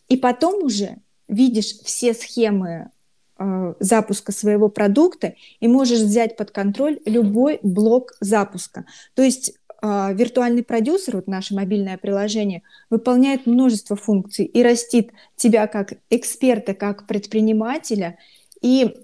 И 0.09 0.17
потом 0.17 0.65
уже 0.65 0.97
видишь 1.35 1.79
все 1.83 2.15
схемы 2.15 2.91
э, 3.39 3.75
запуска 3.81 4.33
своего 4.33 4.69
продукта 4.69 5.35
и 5.61 5.69
можешь 5.69 6.01
взять 6.01 6.37
под 6.37 6.51
контроль 6.51 7.01
любой 7.05 7.59
блок 7.63 8.13
запуска. 8.21 8.87
То 9.15 9.23
есть 9.23 9.55
э, 9.83 10.15
виртуальный 10.15 10.63
продюсер, 10.63 11.17
вот 11.17 11.27
наше 11.27 11.55
мобильное 11.55 11.99
приложение, 11.99 12.63
выполняет 12.91 13.47
множество 13.47 13.97
функций 13.97 14.45
и 14.45 14.63
растит 14.63 15.13
тебя 15.37 15.67
как 15.67 15.95
эксперта, 16.11 16.75
как 16.75 17.07
предпринимателя, 17.07 18.19
и 18.61 18.95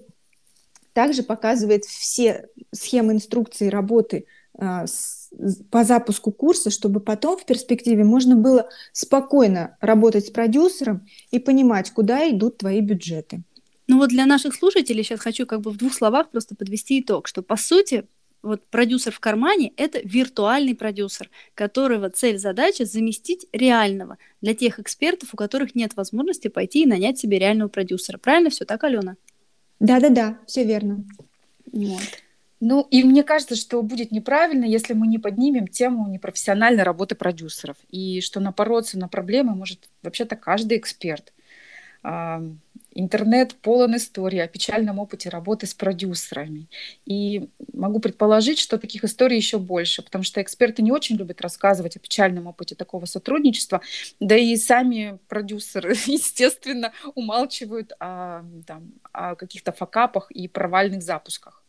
также 0.93 1.23
показывает 1.23 1.85
все 1.85 2.47
схемы 2.71 3.13
инструкции 3.13 3.67
работы 3.67 4.25
э, 4.57 4.87
с 4.87 5.20
по 5.69 5.83
запуску 5.83 6.31
курса, 6.31 6.69
чтобы 6.69 6.99
потом 6.99 7.37
в 7.37 7.45
перспективе 7.45 8.03
можно 8.03 8.35
было 8.35 8.69
спокойно 8.91 9.77
работать 9.79 10.27
с 10.27 10.29
продюсером 10.29 11.07
и 11.31 11.39
понимать, 11.39 11.91
куда 11.91 12.29
идут 12.29 12.57
твои 12.57 12.81
бюджеты. 12.81 13.41
Ну 13.87 13.97
вот 13.97 14.09
для 14.09 14.25
наших 14.25 14.55
слушателей 14.55 15.03
сейчас 15.03 15.19
хочу 15.19 15.45
как 15.45 15.61
бы 15.61 15.71
в 15.71 15.77
двух 15.77 15.93
словах 15.93 16.29
просто 16.29 16.55
подвести 16.55 16.99
итог, 17.01 17.27
что 17.27 17.41
по 17.41 17.57
сути 17.57 18.05
вот 18.41 18.65
продюсер 18.67 19.11
в 19.13 19.19
кармане– 19.19 19.71
это 19.77 19.99
виртуальный 20.03 20.75
продюсер, 20.75 21.29
которого 21.53 22.09
цель 22.09 22.39
задача 22.39 22.85
заместить 22.85 23.47
реального 23.51 24.17
для 24.41 24.55
тех 24.55 24.79
экспертов, 24.79 25.33
у 25.33 25.37
которых 25.37 25.75
нет 25.75 25.95
возможности 25.95 26.47
пойти 26.47 26.83
и 26.83 26.87
нанять 26.87 27.19
себе 27.19 27.37
реального 27.37 27.69
продюсера. 27.69 28.17
Правильно 28.17 28.49
все 28.49 28.65
так, 28.65 28.83
Алена? 28.83 29.15
Да-да-да, 29.79 30.39
все 30.47 30.63
верно. 30.63 31.03
Вот. 31.71 32.01
Ну, 32.61 32.87
и 32.91 33.03
мне 33.03 33.23
кажется, 33.23 33.55
что 33.55 33.81
будет 33.81 34.11
неправильно, 34.11 34.65
если 34.65 34.93
мы 34.93 35.07
не 35.07 35.17
поднимем 35.17 35.67
тему 35.67 36.07
непрофессиональной 36.07 36.83
работы 36.83 37.15
продюсеров, 37.15 37.75
и 37.89 38.21
что 38.21 38.39
напороться 38.39 38.99
на 38.99 39.07
проблемы 39.07 39.55
может 39.55 39.89
вообще-то 40.03 40.35
каждый 40.35 40.77
эксперт. 40.77 41.33
Интернет 42.93 43.55
полон 43.55 43.95
историй 43.95 44.43
о 44.43 44.47
печальном 44.47 44.99
опыте 44.99 45.29
работы 45.29 45.65
с 45.65 45.73
продюсерами. 45.73 46.67
И 47.05 47.49
могу 47.73 47.99
предположить, 47.99 48.59
что 48.59 48.77
таких 48.77 49.05
историй 49.05 49.37
еще 49.37 49.57
больше, 49.57 50.03
потому 50.03 50.23
что 50.23 50.41
эксперты 50.41 50.83
не 50.83 50.91
очень 50.91 51.15
любят 51.15 51.41
рассказывать 51.41 51.95
о 51.95 51.99
печальном 51.99 52.45
опыте 52.47 52.75
такого 52.75 53.05
сотрудничества, 53.05 53.81
да 54.19 54.35
и 54.35 54.55
сами 54.55 55.17
продюсеры, 55.29 55.95
естественно, 56.05 56.93
умалчивают 57.15 57.93
о, 57.99 58.43
о 59.13 59.35
каких-то 59.35 59.71
факапах 59.71 60.29
и 60.29 60.47
провальных 60.47 61.01
запусках. 61.01 61.60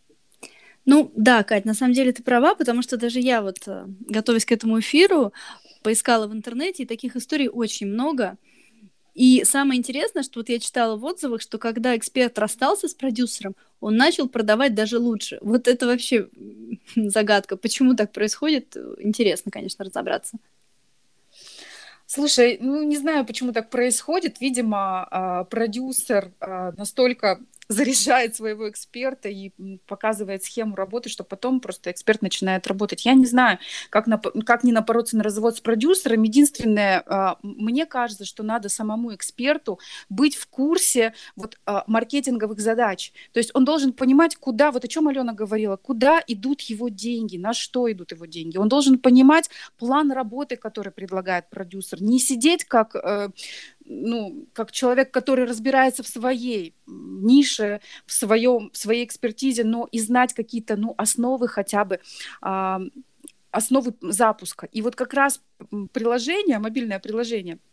Ну 0.85 1.13
да, 1.17 1.45
Кать, 1.45 1.65
на 1.65 1.75
самом 1.75 1.95
деле 1.95 2.13
ты 2.13 2.23
права, 2.23 2.55
потому 2.55 2.83
что 2.83 2.97
даже 2.97 3.21
я 3.21 3.41
вот, 3.41 3.59
э, 3.67 3.87
готовясь 4.01 4.45
к 4.45 4.53
этому 4.53 4.81
эфиру, 4.81 5.33
поискала 5.83 6.27
в 6.27 6.33
интернете, 6.33 6.83
и 6.83 6.87
таких 6.87 7.17
историй 7.17 7.49
очень 7.49 7.87
много. 7.87 8.37
И 9.15 9.45
самое 9.45 9.79
интересное, 9.79 10.23
что 10.23 10.41
вот 10.41 10.49
я 10.49 10.59
читала 10.59 10.97
в 10.97 11.05
отзывах, 11.05 11.43
что 11.43 11.59
когда 11.59 11.97
эксперт 11.97 12.39
расстался 12.39 12.89
с 12.89 12.95
продюсером, 12.95 13.55
он 13.81 13.97
начал 13.97 14.29
продавать 14.29 14.75
даже 14.75 14.99
лучше. 14.99 15.39
Вот 15.43 15.69
это 15.69 15.87
вообще 15.87 16.29
загадка. 16.97 17.57
Почему 17.57 17.95
так 17.95 18.13
происходит? 18.13 18.77
Интересно, 18.99 19.51
конечно, 19.51 19.85
разобраться. 19.85 20.39
Слушай, 22.07 22.59
ну 22.61 22.83
не 22.83 22.97
знаю, 22.97 23.25
почему 23.25 23.53
так 23.53 23.71
происходит. 23.71 24.41
Видимо, 24.41 25.07
а, 25.11 25.45
продюсер 25.45 26.33
а, 26.41 26.73
настолько 26.77 27.41
заряжает 27.73 28.37
своего 28.37 28.69
эксперта 28.69 29.29
и 29.29 29.53
показывает 29.87 30.45
схему 30.45 30.77
работы, 30.77 31.09
что 31.09 31.25
потом 31.25 31.61
просто 31.61 31.91
эксперт 31.91 32.23
начинает 32.23 32.67
работать. 32.67 33.05
Я 33.05 33.15
не 33.15 33.27
знаю, 33.27 33.59
как, 33.91 34.07
на, 34.07 34.19
как 34.19 34.65
не 34.65 34.73
напороться 34.73 35.17
на 35.17 35.25
развод 35.25 35.57
с 35.57 35.61
продюсером. 35.61 36.23
Единственное, 36.23 37.03
а, 37.07 37.39
мне 37.43 37.87
кажется, 37.87 38.25
что 38.25 38.43
надо 38.43 38.69
самому 38.69 39.15
эксперту 39.15 39.79
быть 40.09 40.37
в 40.37 40.47
курсе 40.47 41.15
вот, 41.37 41.59
а, 41.67 41.85
маркетинговых 41.87 42.61
задач. 42.61 43.13
То 43.33 43.39
есть 43.39 43.51
он 43.55 43.65
должен 43.65 43.93
понимать, 43.93 44.37
куда, 44.37 44.71
вот 44.71 44.85
о 44.85 44.89
чем 44.89 45.09
Алена 45.09 45.33
говорила, 45.33 45.77
куда 45.77 46.23
идут 46.27 46.61
его 46.63 46.89
деньги, 46.89 47.37
на 47.37 47.53
что 47.53 47.91
идут 47.91 48.13
его 48.13 48.27
деньги. 48.27 48.57
Он 48.57 48.69
должен 48.69 48.99
понимать 48.99 49.51
план 49.79 50.13
работы, 50.13 50.57
который 50.57 50.93
предлагает 50.93 51.51
продюсер. 51.51 52.03
Не 52.03 52.19
сидеть 52.19 52.65
как, 52.65 52.95
э, 52.95 53.31
ну, 53.85 54.47
как 54.53 54.73
человек, 54.73 55.11
который 55.11 55.45
разбирается 55.45 56.03
в 56.03 56.09
своей 56.09 56.75
нише, 56.87 57.81
в, 58.07 58.13
своем, 58.13 58.71
в 58.73 58.77
своей 58.77 59.05
экспертизе, 59.05 59.65
но 59.65 59.89
и 59.91 60.01
знать 60.01 60.35
какие-то 60.35 60.77
ну, 60.77 60.95
основы 60.99 61.49
хотя 61.49 61.85
бы, 61.85 62.01
э, 62.43 62.79
основы 63.51 63.95
запуска. 64.01 64.69
И 64.73 64.83
вот 64.83 64.97
как 64.97 65.15
раз 65.15 65.43
приложение, 65.93 66.59
мобильное 66.59 66.99
приложение– 66.99 67.59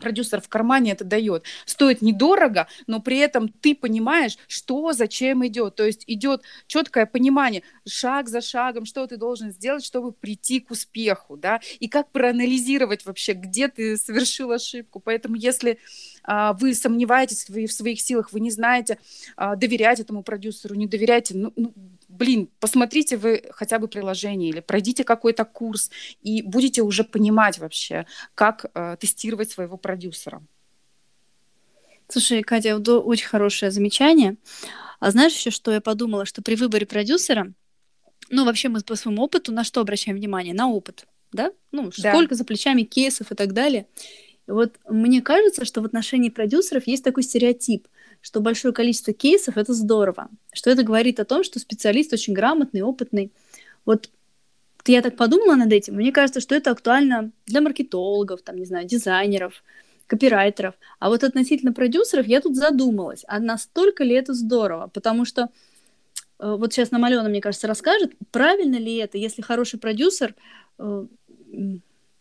продюсер 0.00 0.40
в 0.40 0.48
кармане 0.48 0.92
это 0.92 1.04
дает. 1.04 1.44
Стоит 1.66 2.02
недорого, 2.02 2.66
но 2.86 3.00
при 3.00 3.18
этом 3.18 3.48
ты 3.48 3.74
понимаешь, 3.74 4.36
что 4.48 4.92
зачем 4.92 5.46
идет. 5.46 5.76
То 5.76 5.84
есть 5.84 6.04
идет 6.06 6.42
четкое 6.66 7.06
понимание, 7.06 7.62
шаг 7.86 8.28
за 8.28 8.40
шагом, 8.40 8.84
что 8.84 9.06
ты 9.06 9.16
должен 9.16 9.50
сделать, 9.50 9.84
чтобы 9.84 10.12
прийти 10.12 10.60
к 10.60 10.70
успеху, 10.70 11.36
да, 11.36 11.60
и 11.80 11.88
как 11.88 12.10
проанализировать 12.10 13.04
вообще, 13.04 13.32
где 13.32 13.68
ты 13.68 13.96
совершил 13.96 14.52
ошибку. 14.52 15.00
Поэтому 15.00 15.36
если 15.36 15.78
а, 16.22 16.52
вы 16.54 16.74
сомневаетесь 16.74 17.48
в, 17.48 17.68
своих 17.68 18.00
силах, 18.00 18.32
вы 18.32 18.40
не 18.40 18.50
знаете, 18.50 18.98
а, 19.36 19.56
доверять 19.56 20.00
этому 20.00 20.22
продюсеру, 20.22 20.74
не 20.74 20.86
доверяете, 20.86 21.34
ну, 21.36 21.52
ну 21.56 21.72
блин, 22.14 22.48
посмотрите 22.60 23.16
вы 23.16 23.42
хотя 23.50 23.78
бы 23.78 23.88
приложение 23.88 24.50
или 24.50 24.60
пройдите 24.60 25.04
какой-то 25.04 25.44
курс 25.44 25.90
и 26.22 26.42
будете 26.42 26.82
уже 26.82 27.04
понимать 27.04 27.58
вообще, 27.58 28.06
как 28.34 28.66
э, 28.74 28.96
тестировать 28.98 29.50
своего 29.50 29.76
продюсера. 29.76 30.42
Слушай, 32.08 32.42
Катя, 32.42 32.76
очень 32.76 33.26
хорошее 33.26 33.70
замечание. 33.70 34.36
А 35.00 35.10
знаешь 35.10 35.34
еще, 35.34 35.50
что 35.50 35.72
я 35.72 35.80
подумала, 35.80 36.24
что 36.24 36.42
при 36.42 36.54
выборе 36.54 36.86
продюсера, 36.86 37.52
ну, 38.30 38.44
вообще 38.44 38.68
мы 38.68 38.80
по 38.80 38.94
своему 38.94 39.22
опыту 39.22 39.52
на 39.52 39.64
что 39.64 39.80
обращаем 39.80 40.16
внимание? 40.16 40.54
На 40.54 40.68
опыт, 40.68 41.06
да? 41.32 41.52
Ну, 41.72 41.90
да. 41.98 42.12
сколько 42.12 42.34
за 42.34 42.44
плечами 42.44 42.82
кейсов 42.82 43.32
и 43.32 43.34
так 43.34 43.52
далее. 43.52 43.86
Вот 44.46 44.74
мне 44.88 45.22
кажется, 45.22 45.64
что 45.64 45.80
в 45.80 45.86
отношении 45.86 46.28
продюсеров 46.28 46.86
есть 46.86 47.02
такой 47.02 47.22
стереотип– 47.22 47.88
что 48.24 48.40
большое 48.40 48.72
количество 48.72 49.12
кейсов— 49.12 49.56
это 49.58 49.74
здорово, 49.74 50.30
что 50.50 50.70
это 50.70 50.82
говорит 50.82 51.20
о 51.20 51.26
том, 51.26 51.44
что 51.44 51.58
специалист 51.58 52.10
очень 52.10 52.32
грамотный, 52.32 52.80
опытный. 52.80 53.30
Вот 53.84 54.08
я 54.86 55.02
так 55.02 55.14
подумала 55.14 55.56
над 55.56 55.70
этим, 55.70 55.96
мне 55.96 56.10
кажется, 56.10 56.40
что 56.40 56.54
это 56.54 56.70
актуально 56.70 57.32
для 57.44 57.60
маркетологов, 57.60 58.40
там, 58.40 58.56
не 58.56 58.64
знаю, 58.64 58.86
дизайнеров, 58.86 59.62
копирайтеров. 60.06 60.74
А 61.00 61.10
вот 61.10 61.22
относительно 61.22 61.74
продюсеров 61.74 62.26
я 62.26 62.40
тут 62.40 62.56
задумалась, 62.56 63.24
а 63.28 63.40
настолько 63.40 64.04
ли 64.04 64.14
это 64.14 64.32
здорово? 64.32 64.88
Потому 64.88 65.26
что 65.26 65.50
э, 66.38 66.56
вот 66.58 66.72
сейчас 66.72 66.92
нам 66.92 67.04
Алена, 67.04 67.28
мне 67.28 67.42
кажется, 67.42 67.66
расскажет, 67.66 68.12
правильно 68.30 68.76
ли 68.76 68.96
это, 68.96 69.18
если 69.18 69.42
хороший 69.42 69.78
продюсер 69.78 70.34
э, 70.78 71.06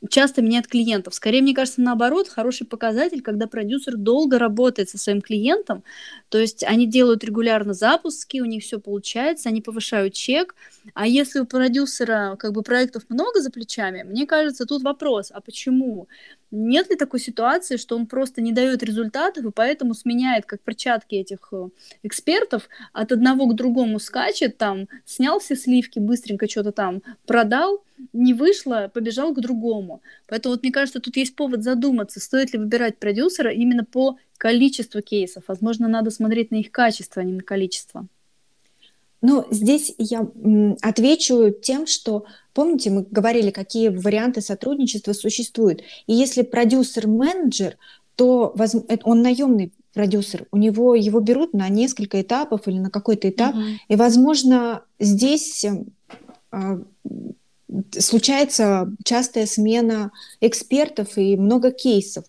часто 0.10 0.42
меняет 0.42 0.68
клиентов. 0.68 1.13
Скорее, 1.13 1.42
мне 1.42 1.54
кажется, 1.54 1.82
наоборот, 1.82 2.28
хороший 2.28 2.68
показатель, 2.68 3.22
когда 3.22 3.48
продюсер 3.48 3.96
долго 3.96 4.39
работает 4.39 4.89
со 4.89 4.98
своим 4.98 5.22
клиентом, 5.22 5.84
то 6.30 6.38
есть 6.38 6.63
они 6.63 6.86
делают 6.86 7.24
регулярно 7.24 7.74
запуски, 7.74 8.39
у 8.39 8.46
них 8.46 8.63
все 8.63 8.80
получается, 8.80 9.50
они 9.50 9.62
повышают 9.62 10.13
чек, 10.13 10.56
а 10.94 11.08
если 11.08 11.39
у 11.39 11.46
продюсера 11.46 12.36
как 12.38 12.54
бы 12.54 12.62
проектов 12.63 13.04
много 13.10 13.42
за 13.42 13.52
плечами, 13.52 14.04
мне 14.04 14.26
кажется, 14.26 14.66
тут 14.66 14.84
вопрос, 14.84 15.32
а 15.34 15.42
почему? 15.42 16.08
Нет 16.56 16.89
ли 16.92 16.96
такой 16.96 17.20
ситуации, 17.20 17.78
что 17.78 17.96
он 17.96 18.06
просто 18.06 18.39
не 18.39 18.52
дает 18.52 18.84
результатов 18.84 19.44
и 19.44 19.52
поэтому 19.52 19.96
сменяет 19.96 20.46
как 20.46 20.62
перчатки 20.62 21.16
этих 21.16 21.50
э, 21.52 21.70
экспертов, 22.04 22.70
от 22.92 23.12
одного 23.12 23.48
к 23.48 23.56
другому 23.56 24.00
скачет, 24.00 24.60
там, 24.60 24.88
снял 25.04 25.39
все 25.39 25.56
сливки, 25.56 25.98
быстренько 25.98 26.48
что-то 26.48 26.72
там 26.72 27.02
продал, 27.26 27.84
не 28.12 28.34
вышло, 28.34 28.92
побежал 28.94 29.34
к 29.34 29.39
другому. 29.39 30.02
Поэтому 30.28 30.56
вот 30.56 30.63
мне 30.63 30.72
кажется, 30.72 31.00
тут 31.00 31.16
есть 31.18 31.36
повод 31.36 31.63
задуматься, 31.63 32.20
стоит 32.20 32.54
ли 32.54 32.60
выбирать 32.60 32.98
продюсера 32.98 33.52
именно 33.52 33.86
по 33.86 34.18
количеству 34.38 35.02
кейсов. 35.02 35.44
Возможно, 35.48 35.88
надо 35.88 36.12
смотреть 36.12 36.52
на 36.52 36.56
их 36.56 36.72
качество, 36.72 37.22
а 37.22 37.26
не 37.26 37.34
на 37.34 37.44
количество. 37.44 38.08
Ну, 39.22 39.46
здесь 39.52 39.96
я 39.98 40.28
отвечу 40.82 41.50
тем, 41.50 41.88
что, 41.88 42.26
помните, 42.54 42.89
мы 42.89 43.06
говорили, 43.10 43.52
какие 43.52 43.88
варианты 43.88 44.42
сотрудничества 44.42 45.13
существуют. 45.13 45.82
И 46.08 46.13
если 46.13 46.42
продюсер-менеджер, 46.42 47.78
то 48.18 48.54
он 49.04 49.22
наемный 49.22 49.72
продюсер, 49.94 50.46
у 50.52 50.58
него 50.58 50.96
его 50.96 51.22
берут 51.22 51.54
на 51.54 51.70
несколько 51.70 52.22
этапов 52.22 52.68
или 52.68 52.80
на 52.80 52.89
какой-то 52.89 53.30
этап, 53.30 53.56
uh-huh. 53.56 53.76
и, 53.88 53.96
возможно, 53.96 54.84
здесь 55.00 55.66
э, 55.66 56.80
случается 57.98 58.92
частая 59.04 59.46
смена 59.46 60.12
экспертов 60.42 61.18
и 61.18 61.36
много 61.38 61.72
кейсов. 61.72 62.26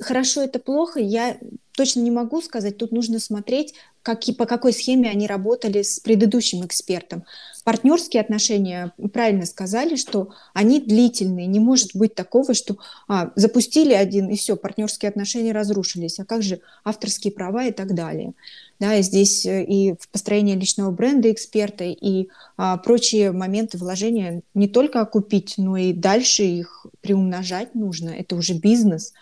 Хорошо 0.00 0.42
это 0.42 0.58
плохо, 0.58 1.00
я 1.00 1.38
точно 1.76 2.00
не 2.00 2.10
могу 2.10 2.40
сказать. 2.40 2.78
Тут 2.78 2.92
нужно 2.92 3.20
смотреть, 3.20 3.74
как, 4.02 4.22
по 4.38 4.46
какой 4.46 4.72
схеме 4.72 5.10
они 5.10 5.26
работали 5.26 5.82
с 5.82 6.00
предыдущим 6.00 6.64
экспертом. 6.64 7.24
Партнерские 7.64 8.20
отношения, 8.22 8.92
правильно 9.12 9.44
сказали, 9.44 9.96
что 9.96 10.30
они 10.54 10.80
длительные. 10.80 11.46
Не 11.46 11.60
может 11.60 11.94
быть 11.94 12.14
такого, 12.14 12.54
что 12.54 12.78
а, 13.08 13.32
запустили 13.34 13.92
один, 13.92 14.28
и 14.28 14.36
все, 14.36 14.56
партнерские 14.56 15.08
отношения 15.08 15.52
разрушились. 15.52 16.18
А 16.20 16.24
как 16.24 16.42
же 16.42 16.60
авторские 16.84 17.32
права 17.32 17.64
и 17.64 17.72
так 17.72 17.94
далее. 17.94 18.34
Да, 18.78 19.00
здесь 19.00 19.46
э, 19.46 19.64
и 19.64 19.94
в 19.98 20.08
построении 20.08 20.54
личного 20.54 20.90
бренда 20.90 21.32
эксперта, 21.32 21.84
и 21.84 22.28
а, 22.58 22.76
прочие 22.76 23.32
моменты 23.32 23.78
вложения 23.78 24.42
не 24.52 24.68
только 24.68 25.00
окупить, 25.00 25.54
но 25.56 25.76
и 25.78 25.94
дальше 25.94 26.42
их 26.42 26.86
приумножать 27.00 27.74
нужно. 27.74 28.10
Это 28.10 28.36
уже 28.36 28.52
бизнес. 28.52 29.14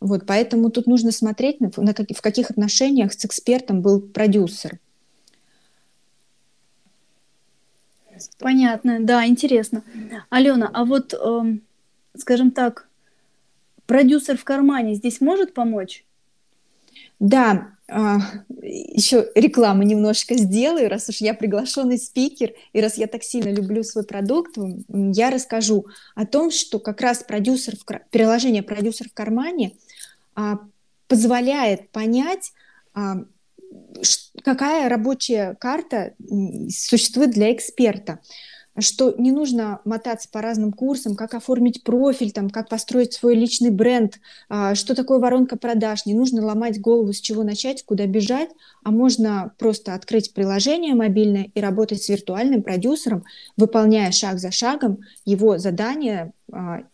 Вот, 0.00 0.26
поэтому 0.26 0.70
тут 0.70 0.86
нужно 0.86 1.12
смотреть, 1.12 1.60
на, 1.60 1.70
на 1.76 1.94
как, 1.94 2.08
в 2.10 2.20
каких 2.20 2.50
отношениях 2.50 3.12
с 3.12 3.24
экспертом 3.24 3.82
был 3.82 4.00
продюсер. 4.00 4.78
Понятно, 8.38 8.98
да, 9.00 9.26
интересно. 9.26 9.84
Алена, 10.28 10.68
а 10.72 10.84
вот, 10.84 11.14
э, 11.14 11.58
скажем 12.16 12.50
так, 12.50 12.88
продюсер 13.86 14.36
в 14.36 14.42
кармане 14.44 14.94
здесь 14.94 15.20
может 15.20 15.54
помочь? 15.54 16.04
Да, 17.20 17.68
э, 17.88 18.18
еще 18.62 19.28
рекламу 19.34 19.82
немножко 19.82 20.36
сделаю, 20.36 20.88
раз 20.88 21.08
уж 21.08 21.16
я 21.16 21.34
приглашенный 21.34 21.98
спикер, 21.98 22.52
и 22.72 22.80
раз 22.80 22.96
я 22.96 23.06
так 23.06 23.24
сильно 23.24 23.50
люблю 23.50 23.82
свой 23.82 24.04
продукт, 24.04 24.56
я 24.88 25.30
расскажу 25.30 25.86
о 26.14 26.26
том, 26.26 26.50
что 26.50 26.78
как 26.78 27.00
раз 27.00 27.24
продюсер 27.24 27.76
в, 27.76 27.84
приложение 28.10 28.62
«Продюсер 28.62 29.08
в 29.08 29.14
кармане» 29.14 29.72
а, 30.34 30.60
позволяет 31.08 31.90
понять, 31.90 32.52
а, 32.94 33.24
какая 34.44 34.88
рабочая 34.88 35.54
карта 35.54 36.14
существует 36.70 37.30
для 37.30 37.52
эксперта 37.52 38.20
что 38.80 39.14
не 39.18 39.32
нужно 39.32 39.80
мотаться 39.84 40.28
по 40.30 40.40
разным 40.40 40.72
курсам, 40.72 41.16
как 41.16 41.34
оформить 41.34 41.82
профиль, 41.82 42.32
там, 42.32 42.50
как 42.50 42.68
построить 42.68 43.12
свой 43.12 43.34
личный 43.34 43.70
бренд, 43.70 44.20
а, 44.48 44.74
что 44.74 44.94
такое 44.94 45.18
воронка 45.18 45.56
продаж. 45.56 46.06
Не 46.06 46.14
нужно 46.14 46.44
ломать 46.44 46.80
голову, 46.80 47.12
с 47.12 47.20
чего 47.20 47.42
начать, 47.42 47.84
куда 47.84 48.06
бежать, 48.06 48.50
а 48.84 48.90
можно 48.90 49.52
просто 49.58 49.94
открыть 49.94 50.32
приложение 50.32 50.94
мобильное 50.94 51.50
и 51.54 51.60
работать 51.60 52.02
с 52.02 52.08
виртуальным 52.08 52.62
продюсером, 52.62 53.24
выполняя 53.56 54.10
шаг 54.12 54.38
за 54.38 54.50
шагом 54.50 54.98
его 55.24 55.58
задания 55.58 56.32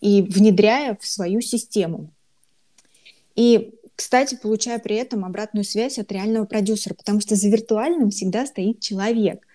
и 0.01 0.23
внедряя 0.23 0.97
в 1.01 1.07
свою 1.07 1.41
систему. 1.41 2.11
И, 3.37 3.75
кстати, 3.97 4.39
получая 4.41 4.79
при 4.79 4.97
этом 4.97 5.25
обратную 5.25 5.65
связь 5.65 5.99
от 5.99 6.11
реального 6.13 6.45
продюсера, 6.45 6.95
потому 6.95 7.21
что 7.21 7.37
за 7.37 7.49
виртуальным 7.49 8.11
всегда 8.11 8.47
стоит 8.47 8.81
человек. 8.81 9.47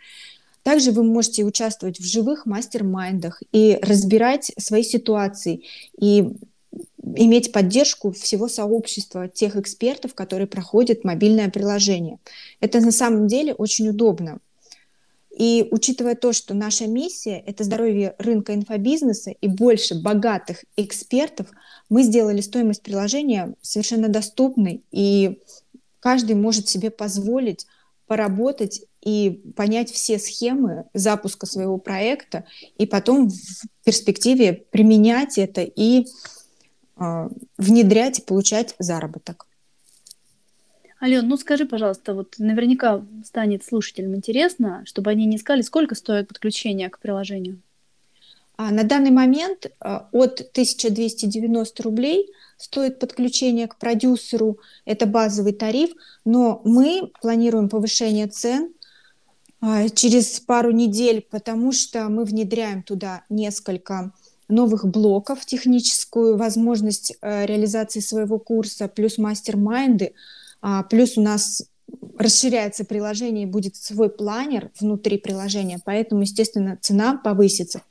Также 0.69 0.91
вы 0.91 1.01
можете 1.01 1.43
участвовать 1.45 1.99
в 1.99 2.05
живых 2.05 2.45
мастер-майндах 2.45 3.41
и 3.51 3.79
разбирать 3.81 4.51
свои 4.59 4.83
ситуации 4.83 5.63
и 5.99 6.29
иметь 7.01 7.51
поддержку 7.51 8.11
всего 8.11 8.47
сообщества 8.47 9.27
тех 9.27 9.55
экспертов, 9.55 10.13
которые 10.13 10.45
проходят 10.45 11.03
мобильное 11.03 11.49
приложение. 11.49 12.19
Это 12.59 12.81
на 12.81 12.91
самом 12.91 13.25
деле 13.25 13.55
очень 13.55 13.89
удобно. 13.89 14.37
И 15.35 15.67
учитывая 15.71 16.13
то, 16.13 16.33
что 16.33 16.53
наша 16.53 16.85
миссия– 16.85 17.43
это 17.47 17.63
здоровье 17.63 18.13
рынка 18.19 18.53
инфобизнеса 18.53 19.31
и 19.31 19.47
больше 19.47 19.99
богатых 19.99 20.65
экспертов, 20.77 21.47
мы 21.89 22.03
сделали 22.03 22.41
стоимость 22.41 22.83
приложения 22.83 23.55
совершенно 23.63 24.07
доступной, 24.07 24.83
и 24.91 25.39
каждый 25.99 26.35
может 26.35 26.69
себе 26.69 26.91
позволить 26.91 27.65
поработать 28.05 28.83
и 29.01 29.41
понять 29.55 29.91
все 29.91 30.19
схемы 30.19 30.85
запуска 30.93 31.45
своего 31.45 31.77
проекта, 31.77 32.45
и 32.77 32.85
потом 32.85 33.29
в 33.29 33.85
перспективе 33.85 34.65
применять 34.71 35.37
это 35.37 35.61
и 35.61 36.05
э, 36.97 37.29
внедрять 37.57 38.19
и 38.19 38.21
получать 38.23 38.75
заработок. 38.79 39.47
Ален, 41.01 41.27
ну 41.27 41.37
скажи, 41.37 41.65
пожалуйста, 41.65 42.13
вот 42.13 42.35
наверняка 42.39 43.05
станет 43.23 43.63
слушателям 43.63 44.15
интересно, 44.15 44.83
чтобы 44.85 45.11
они 45.11 45.25
не 45.25 45.37
искали, 45.37 45.61
сколько 45.61 45.95
стоит 45.95 46.27
подключение 46.27 46.89
к 46.89 46.99
приложению? 46.99 47.61
А 48.57 48.71
на 48.71 48.83
данный 48.83 49.11
момент 49.11 49.67
а, 49.79 50.09
от 50.11 50.41
1290 50.41 51.83
рублей 51.83 52.29
стоит 52.57 52.99
подключение 52.99 53.69
к 53.69 53.77
продюсеру, 53.77 54.59
это 54.83 55.05
базовый 55.05 55.53
тариф, 55.53 55.91
но 56.25 56.61
мы 56.65 57.09
планируем 57.21 57.69
повышение 57.69 58.27
цен 58.27 58.73
через 59.93 60.39
пару 60.39 60.71
недель, 60.71 61.25
потому 61.29 61.71
что 61.71 62.07
мы 62.09 62.23
внедряем 62.23 62.81
туда 62.81 63.23
несколько 63.29 64.13
новых 64.49 64.85
блоков, 64.85 65.45
техническую 65.45 66.35
возможность 66.35 67.13
э, 67.21 67.45
реализации 67.45 67.99
своего 67.99 68.39
курса, 68.39 68.87
плюс 68.87 69.17
мастер-майнды, 69.17 70.13
а, 70.61 70.83
плюс 70.83 71.17
у 71.17 71.21
нас 71.21 71.63
расширяется 72.17 72.83
приложение 72.83 73.43
и 73.43 73.49
будет 73.49 73.75
свой 73.75 74.09
планер 74.09 74.71
внутри 74.79 75.17
приложения, 75.17 75.79
поэтому, 75.83 76.21
естественно, 76.21 76.77
цена 76.81 77.15
повысится. 77.15 77.81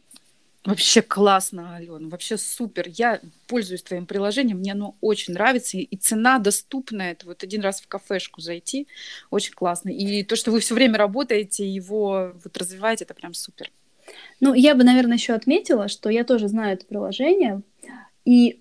Вообще 0.64 1.03
классно, 1.03 1.77
Алена, 1.77 2.09
вообще 2.09 2.37
супер. 2.37 2.87
Я 2.88 3.21
пользуюсь 3.47 3.83
твоим 3.83 4.07
приложением, 4.07 4.59
мне 4.59 4.73
оно 4.73 4.97
очень 5.01 5.35
нравится, 5.35 5.79
и 5.79 5.97
цена 5.97 6.38
доступная. 6.38 7.12
Это 7.12 7.27
вот 7.27 7.42
один 7.42 7.62
раз 7.62 7.81
в 7.81 7.87
кафешку 7.87 8.40
зайти, 8.40 8.87
очень 9.31 9.53
классно. 9.53 9.90
И 9.90 10.25
то, 10.25 10.37
что 10.37 10.51
вы 10.51 10.61
все 10.61 10.75
время 10.75 10.99
работаете, 10.99 11.66
его 11.66 12.33
вот 12.44 12.57
развиваете, 12.57 13.05
это 13.05 13.14
прям 13.14 13.35
супер. 13.35 13.71
Ну, 14.40 14.53
я 14.53 14.75
бы, 14.75 14.85
наверное, 14.85 15.16
еще 15.16 15.35
отметила, 15.35 15.88
что 15.88 16.11
я 16.11 16.25
тоже 16.25 16.49
знаю 16.49 16.75
это 16.75 16.87
приложение, 16.87 17.62
и 18.25 18.61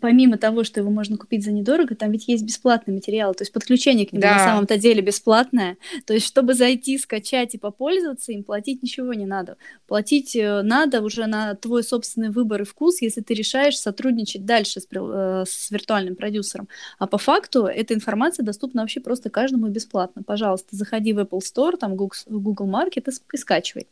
помимо 0.00 0.38
того, 0.38 0.64
что 0.64 0.80
его 0.80 0.90
можно 0.90 1.16
купить 1.16 1.44
за 1.44 1.52
недорого, 1.52 1.94
там 1.94 2.10
ведь 2.10 2.28
есть 2.28 2.44
бесплатный 2.44 2.94
материал, 2.94 3.34
то 3.34 3.42
есть 3.42 3.52
подключение 3.52 4.06
к 4.06 4.12
нему 4.12 4.22
да. 4.22 4.32
на 4.32 4.38
самом-то 4.44 4.78
деле 4.78 5.02
бесплатное. 5.02 5.76
То 6.06 6.14
есть, 6.14 6.26
чтобы 6.26 6.54
зайти, 6.54 6.98
скачать 6.98 7.54
и 7.54 7.58
попользоваться 7.58 8.32
им, 8.32 8.42
платить 8.42 8.82
ничего 8.82 9.14
не 9.14 9.26
надо. 9.26 9.56
Платить 9.86 10.34
э, 10.34 10.62
надо 10.62 11.02
уже 11.02 11.26
на 11.26 11.54
твой 11.54 11.84
собственный 11.84 12.30
выбор 12.30 12.62
и 12.62 12.64
вкус, 12.64 13.02
если 13.02 13.20
ты 13.20 13.34
решаешь 13.34 13.78
сотрудничать 13.78 14.44
дальше 14.44 14.80
с, 14.80 14.86
э, 14.90 15.44
с 15.46 15.70
виртуальным 15.70 16.16
продюсером. 16.16 16.68
А 16.98 17.06
по 17.06 17.18
факту 17.18 17.66
эта 17.66 17.94
информация 17.94 18.44
доступна 18.44 18.82
вообще 18.82 19.00
просто 19.00 19.30
каждому 19.30 19.68
бесплатно. 19.68 20.22
Пожалуйста, 20.22 20.76
заходи 20.76 21.12
в 21.12 21.18
Apple 21.18 21.40
Store, 21.40 21.76
там 21.76 21.96
Google, 21.96 22.16
Google 22.26 22.68
Market 22.68 23.10
и, 23.10 23.34
и 23.34 23.36
скачивай. 23.36 23.86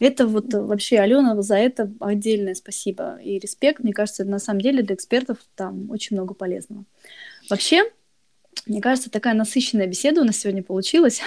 Это 0.00 0.26
вот 0.26 0.54
вообще, 0.54 0.98
Алена, 0.98 1.40
за 1.42 1.56
это 1.56 1.92
отдельное 2.00 2.54
спасибо 2.54 3.20
и 3.22 3.38
респект. 3.38 3.84
Мне 3.84 3.92
кажется, 3.92 4.24
на 4.24 4.38
самом 4.38 4.62
деле 4.62 4.82
для 4.82 4.94
экспертов 4.94 5.36
там 5.54 5.90
очень 5.90 6.16
много 6.16 6.32
полезного. 6.32 6.84
Вообще, 7.50 7.84
мне 8.64 8.80
кажется, 8.80 9.10
такая 9.10 9.34
насыщенная 9.34 9.86
беседа 9.86 10.22
у 10.22 10.24
нас 10.24 10.38
сегодня 10.38 10.62
получилась. 10.62 11.20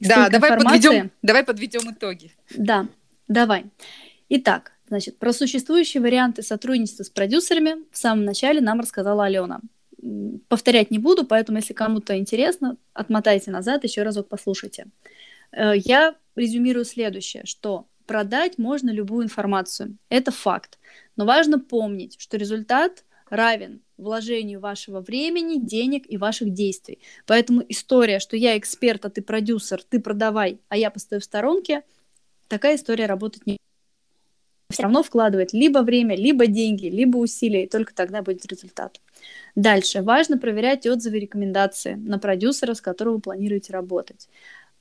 да, 0.00 0.30
давай 0.30 0.56
подведем, 0.56 1.10
давай 1.20 1.44
подведем 1.44 1.90
итоги. 1.92 2.32
Да, 2.56 2.88
давай. 3.28 3.66
Итак, 4.30 4.72
значит, 4.88 5.18
про 5.18 5.34
существующие 5.34 6.02
варианты 6.02 6.42
сотрудничества 6.42 7.04
с 7.04 7.10
продюсерами 7.10 7.84
в 7.92 7.98
самом 7.98 8.24
начале 8.24 8.62
нам 8.62 8.80
рассказала 8.80 9.26
Алена. 9.26 9.60
Повторять 10.48 10.90
не 10.90 10.98
буду, 10.98 11.26
поэтому, 11.26 11.58
если 11.58 11.74
кому-то 11.74 12.16
интересно, 12.16 12.78
отмотайте 12.94 13.50
назад, 13.50 13.84
еще 13.84 14.02
разок 14.02 14.28
послушайте. 14.28 14.86
Э, 15.52 15.72
я 15.76 16.14
резюмирую 16.36 16.86
следующее, 16.86 17.44
что 17.44 17.86
продать 18.08 18.58
можно 18.58 18.90
любую 18.90 19.24
информацию. 19.24 19.96
Это 20.08 20.32
факт. 20.32 20.80
Но 21.14 21.24
важно 21.26 21.60
помнить, 21.60 22.16
что 22.18 22.36
результат 22.36 23.04
равен 23.30 23.82
вложению 23.98 24.58
вашего 24.60 25.00
времени, 25.00 25.60
денег 25.60 26.04
и 26.08 26.16
ваших 26.16 26.52
действий. 26.52 26.98
Поэтому 27.26 27.62
история, 27.68 28.18
что 28.18 28.36
я 28.36 28.56
эксперт, 28.56 29.04
а 29.04 29.10
ты 29.10 29.22
продюсер, 29.22 29.82
ты 29.82 30.00
продавай, 30.00 30.60
а 30.68 30.76
я 30.76 30.90
постою 30.90 31.20
в 31.20 31.24
сторонке, 31.24 31.82
такая 32.48 32.76
история 32.76 33.06
работать 33.06 33.46
не 33.46 33.58
все 34.70 34.82
равно 34.82 35.02
вкладывать 35.02 35.54
либо 35.54 35.78
время, 35.78 36.14
либо 36.14 36.46
деньги, 36.46 36.86
либо 36.86 37.16
усилия, 37.16 37.64
и 37.64 37.68
только 37.68 37.94
тогда 37.94 38.20
будет 38.20 38.44
результат. 38.46 39.00
Дальше. 39.54 40.02
Важно 40.02 40.38
проверять 40.38 40.86
отзывы 40.86 41.16
и 41.16 41.20
рекомендации 41.20 41.94
на 41.94 42.18
продюсера, 42.18 42.74
с 42.74 42.80
которым 42.80 43.14
вы 43.14 43.20
планируете 43.20 43.72
работать. 43.72 44.28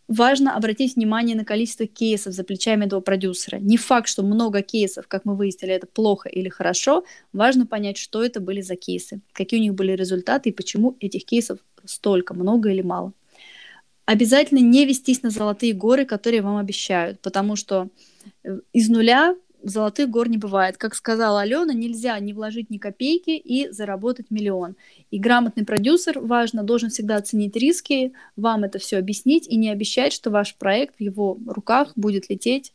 Важно 0.07 0.55
обратить 0.55 0.95
внимание 0.95 1.35
на 1.35 1.43
количество 1.43 1.85
кейсов 1.85 2.33
за 2.33 2.45
плечами 2.45 2.85
этого 2.85 3.01
продюсера. 3.01 3.57
Не 3.57 3.75
факт, 3.75 4.07
что 4.07 4.23
много 4.23 4.61
кейсов, 4.61 5.07
как 5.07 5.25
мы 5.25 5.35
выяснили, 5.35 5.73
это 5.73 5.85
плохо 5.85 6.29
или 6.29 6.47
хорошо. 6.47 7.03
Важно 7.33 7.65
понять, 7.65 7.97
что 7.97 8.23
это 8.23 8.39
были 8.39 8.61
за 8.61 8.77
кейсы, 8.77 9.19
какие 9.33 9.59
у 9.59 9.63
них 9.63 9.73
были 9.73 9.91
результаты 9.91 10.49
и 10.49 10.53
почему 10.53 10.95
этих 11.01 11.25
кейсов 11.25 11.59
столько, 11.83 12.33
много 12.33 12.69
или 12.69 12.81
мало. 12.81 13.11
Обязательно 14.05 14.59
не 14.59 14.85
вестись 14.85 15.23
на 15.23 15.29
золотые 15.29 15.73
горы, 15.73 16.05
которые 16.05 16.41
вам 16.41 16.55
обещают, 16.55 17.19
потому 17.19 17.57
что 17.57 17.89
э, 18.45 18.59
из 18.71 18.87
нуля 18.87 19.35
золотых 19.69 20.09
гор 20.09 20.29
не 20.29 20.37
бывает. 20.37 20.77
Как 20.77 20.95
сказала 20.95 21.41
Алена, 21.41 21.73
нельзя 21.73 22.17
не 22.19 22.33
вложить 22.33 22.69
ни 22.69 22.77
копейки 22.77 23.31
и 23.31 23.69
заработать 23.69 24.27
миллион. 24.29 24.75
И 25.11 25.19
грамотный 25.19 25.65
продюсер, 25.65 26.19
важно, 26.19 26.63
должен 26.63 26.89
всегда 26.89 27.15
оценить 27.17 27.55
риски, 27.55 28.13
вам 28.35 28.63
это 28.63 28.79
все 28.79 28.97
объяснить 28.97 29.47
и 29.47 29.55
не 29.55 29.69
обещать, 29.69 30.13
что 30.13 30.29
ваш 30.29 30.55
проект 30.55 30.97
в 30.97 31.01
его 31.01 31.37
руках 31.47 31.93
будет 31.95 32.29
лететь 32.29 32.73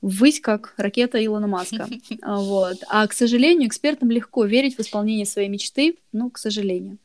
ввысь, 0.00 0.40
как 0.40 0.74
ракета 0.76 1.24
Илона 1.24 1.46
Маска. 1.46 1.88
Вот. 2.24 2.78
А, 2.88 3.06
к 3.06 3.12
сожалению, 3.12 3.68
экспертам 3.68 4.10
легко 4.10 4.44
верить 4.44 4.76
в 4.76 4.80
исполнение 4.80 5.26
своей 5.26 5.48
мечты, 5.48 5.96
ну, 6.12 6.30
к 6.30 6.38
сожалению. 6.38 6.98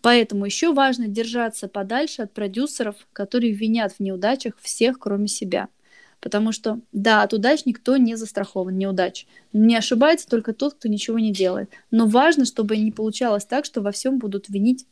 Поэтому 0.00 0.46
еще 0.46 0.72
важно 0.72 1.06
держаться 1.06 1.68
подальше 1.68 2.22
от 2.22 2.32
продюсеров, 2.32 2.96
которые 3.12 3.52
винят 3.52 3.92
в 3.92 4.00
неудачах 4.00 4.54
всех, 4.60 4.98
кроме 4.98 5.28
себя– 5.28 5.68
Потому 6.22 6.52
что, 6.52 6.80
да, 6.92 7.22
от 7.22 7.34
удач 7.34 7.66
никто 7.66 7.96
не 7.96 8.14
застрахован, 8.14 8.78
неудач. 8.78 9.26
Не 9.52 9.76
ошибается 9.76 10.28
только 10.28 10.52
тот, 10.54 10.74
кто 10.74 10.88
ничего 10.88 11.18
не 11.18 11.32
делает. 11.32 11.70
Но 11.90 12.06
важно, 12.06 12.44
чтобы 12.44 12.76
не 12.76 12.92
получалось 12.92 13.44
так, 13.44 13.64
что 13.64 13.80
во 13.80 13.90
всем 13.90 14.20
будут 14.20 14.48
винить 14.48 14.86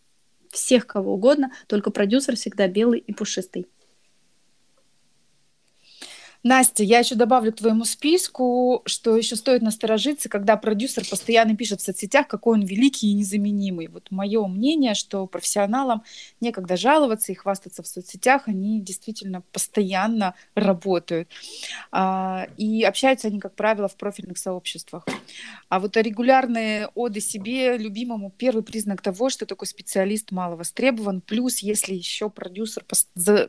всех 0.51 0.89
кого 0.89 1.15
угодно, 1.15 1.53
только 1.69 1.93
продюсер 1.93 2.35
всегда 2.35 2.67
белый 2.67 2.99
и 2.99 3.13
пушистый. 3.13 3.69
Настя, 6.43 6.85
я 6.85 7.01
еще 7.01 7.17
добавлю 7.17 7.53
к 7.53 7.57
твоему 7.57 7.85
списку, 7.85 8.83
что 8.87 9.15
еще 9.15 9.37
стоит 9.37 9.61
насторожиться, 9.61 10.31
когда 10.31 10.57
продюсер 10.57 11.07
постоянно 11.09 11.55
пишет 11.55 11.83
в 11.83 11.85
соцсетях, 11.85 12.29
какой 12.29 12.55
он 12.55 12.65
великий 12.65 13.11
и 13.11 13.15
незаменимый. 13.15 13.89
Вот 13.89 14.11
мое 14.11 14.47
мнение, 14.47 14.95
что 14.95 15.27
профессионалам 15.27 16.03
некогда 16.41 16.79
жаловаться 16.79 17.33
и 17.33 17.35
хвастаться 17.35 17.83
в 17.83 17.87
соцсетях, 17.87 18.49
они 18.49 18.81
действительно 18.81 19.43
постоянно 19.53 20.35
работают. 20.55 21.29
А, 21.93 22.47
и 22.57 22.85
общаются 22.85 23.29
они, 23.29 23.39
как 23.39 23.55
правило, 23.55 23.89
в 23.89 23.97
профильных 23.97 24.39
сообществах. 24.39 25.07
А 25.69 25.79
вот 25.79 25.95
регулярные 25.99 26.89
оды 26.95 27.21
себе, 27.21 27.77
любимому, 27.77 28.31
первый 28.31 28.63
признак 28.63 29.03
того, 29.03 29.29
что 29.29 29.45
такой 29.45 29.67
специалист 29.67 30.31
мало 30.31 30.57
востребован. 30.57 31.21
Плюс, 31.21 31.59
если 31.59 31.95
еще 31.95 32.31
продюсер 32.31 32.85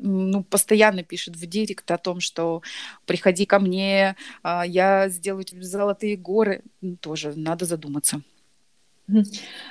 ну, 0.02 0.44
постоянно 0.44 1.04
пишет 1.04 1.38
в 1.38 1.46
директ 1.46 1.90
о 1.90 1.98
том, 1.98 2.20
что 2.20 2.62
приходи 3.06 3.46
ко 3.46 3.60
мне, 3.60 4.16
а, 4.44 4.66
я 4.66 5.10
сделаю 5.10 5.44
тебе 5.44 5.64
золотые 5.64 6.18
горы, 6.18 6.64
тоже 7.02 7.34
надо 7.36 7.66
задуматься. 7.66 8.22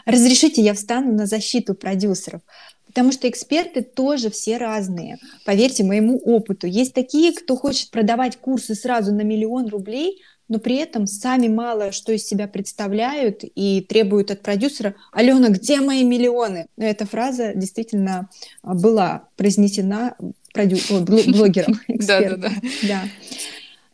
Разрешите, 0.04 0.62
я 0.62 0.74
встану 0.74 1.12
на 1.12 1.26
защиту 1.26 1.74
продюсеров, 1.74 2.42
потому 2.86 3.12
что 3.12 3.28
эксперты 3.28 3.82
тоже 3.82 4.30
все 4.30 4.58
разные. 4.58 5.18
Поверьте 5.44 5.84
моему 5.84 6.18
опыту. 6.18 6.66
Есть 6.66 6.94
такие, 6.94 7.32
кто 7.32 7.56
хочет 7.56 7.90
продавать 7.90 8.36
курсы 8.36 8.74
сразу 8.74 9.14
на 9.14 9.22
миллион 9.22 9.68
рублей, 9.68 10.20
но 10.50 10.58
при 10.58 10.76
этом 10.76 11.06
сами 11.06 11.48
мало 11.48 11.92
что 11.92 12.12
из 12.12 12.26
себя 12.26 12.46
представляют 12.48 13.44
и 13.54 13.80
требуют 13.80 14.30
от 14.32 14.42
продюсера 14.42 14.96
«Алена, 15.12 15.48
где 15.48 15.80
мои 15.80 16.04
миллионы?» 16.04 16.66
Эта 16.76 17.06
фраза 17.06 17.52
действительно 17.54 18.28
а, 18.62 18.74
была 18.74 19.28
произнесена 19.36 20.16
продю... 20.52 20.76
блогером, 20.90 21.80
экспертом. 21.86 22.40
Да, 22.40 22.48
да, 22.48 22.88
да. 22.88 23.02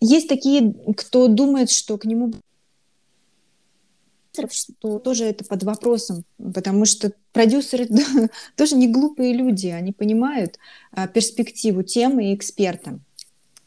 Есть 0.01 0.29
такие, 0.29 0.75
кто 0.97 1.29
думает, 1.29 1.71
что 1.71 1.99
к 1.99 2.05
нему 2.07 2.33
что 4.51 4.99
тоже 4.99 5.25
это 5.25 5.45
под 5.45 5.62
вопросом, 5.62 6.25
потому 6.37 6.85
что 6.85 7.12
продюсеры 7.33 7.88
тоже 8.57 8.77
не 8.77 8.87
глупые 8.87 9.33
люди, 9.33 9.69
они 9.69 9.92
понимают 9.92 10.59
а, 10.92 11.07
перспективу 11.07 11.83
темы 11.83 12.33
и 12.33 12.35
эксперта. 12.35 12.99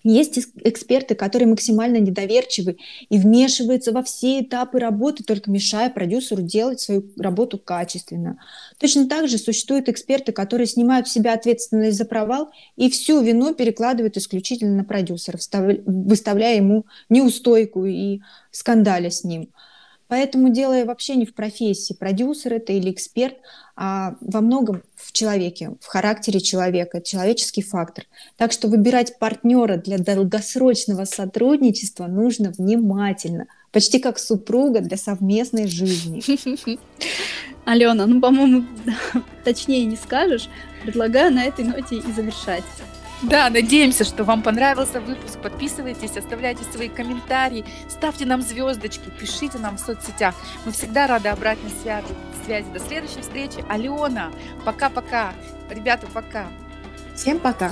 Есть 0.04 0.40
эксперты, 0.64 1.14
которые 1.14 1.50
максимально 1.50 1.98
недоверчивы 1.98 2.78
и 3.10 3.18
вмешиваются 3.18 3.92
во 3.92 4.02
все 4.02 4.40
этапы 4.40 4.80
работы, 4.80 5.24
только 5.24 5.52
мешая 5.52 5.90
продюсеру 5.90 6.42
делать 6.42 6.80
свою 6.80 7.12
работу 7.18 7.58
качественно. 7.58 8.40
Точно 8.78 9.10
так 9.10 9.28
же 9.28 9.38
существуют 9.38 9.90
эксперты, 9.90 10.32
которые 10.32 10.68
снимают 10.68 11.08
в 11.08 11.12
себя 11.12 11.34
ответственность 11.34 11.98
за 11.98 12.06
провал 12.06 12.50
и 12.78 12.90
всю 12.90 13.22
вину 13.22 13.54
перекладывают 13.54 14.16
исключительно 14.16 14.76
на 14.76 14.84
продюсера, 14.86 15.38
выставляя 15.86 16.56
ему 16.56 16.86
неустойку 17.10 17.86
и 17.86 18.22
скандаля 18.52 19.10
с 19.10 19.26
ним. 19.26 19.50
Поэтому 20.10 20.50
дело 20.50 20.84
вообще 20.86 21.16
не 21.16 21.26
в 21.28 21.36
профессии, 21.36 21.94
продюсер 21.94 22.56
это 22.56 22.74
или 22.74 22.92
эксперт, 22.92 23.36
а 23.76 24.16
во 24.22 24.42
многом 24.42 24.82
в 24.96 25.12
человеке, 25.12 25.76
в 25.80 25.86
характере 25.86 26.42
человека, 26.42 27.00
человеческий 27.00 27.62
фактор. 27.62 28.06
Так 28.36 28.52
что 28.52 28.68
выбирать 28.68 29.20
партнера 29.20 29.78
для 29.78 30.00
долгосрочного 30.00 31.06
сотрудничества 31.06 32.08
нужно 32.08 32.52
внимательно, 32.58 33.46
почти 33.72 34.00
как 34.00 34.18
супруга 34.18 34.82
для 34.82 34.98
совместной 34.98 35.68
жизни. 35.68 36.24
Алена, 37.66 38.08
ну, 38.08 38.20
по-моему, 38.20 38.66
точнее 39.44 39.86
не 39.86 39.96
скажешь. 39.96 40.50
Предлагаю 40.84 41.32
на 41.32 41.44
этой 41.44 41.66
ноте 41.66 41.98
и 41.98 42.12
завершать. 42.12 42.64
Да, 43.22 43.50
надеемся, 43.50 44.06
что 44.06 44.24
вам 44.24 44.42
понравился 44.42 45.02
выпуск. 45.02 45.40
Подписывайтесь, 45.40 46.16
оставляйте 46.16 46.64
свои 46.64 46.88
комментарии, 46.88 47.66
ставьте 47.90 48.26
нам 48.26 48.42
звездочки, 48.42 49.10
пишите 49.20 49.58
нам 49.58 49.78
в 49.78 49.80
соцсетях. 49.80 50.36
Мы 50.66 50.72
всегда 50.72 51.08
рады 51.08 51.30
обратной 51.30 51.72
связи. 51.82 52.08
связи. 52.46 52.68
До 52.74 52.80
следующей 52.80 53.22
встречи. 53.22 53.64
Алена, 53.68 54.32
пока-пока. 54.64 55.34
Ребята, 55.70 56.08
пока. 56.14 56.48
Всем 57.14 57.40
пока. 57.40 57.72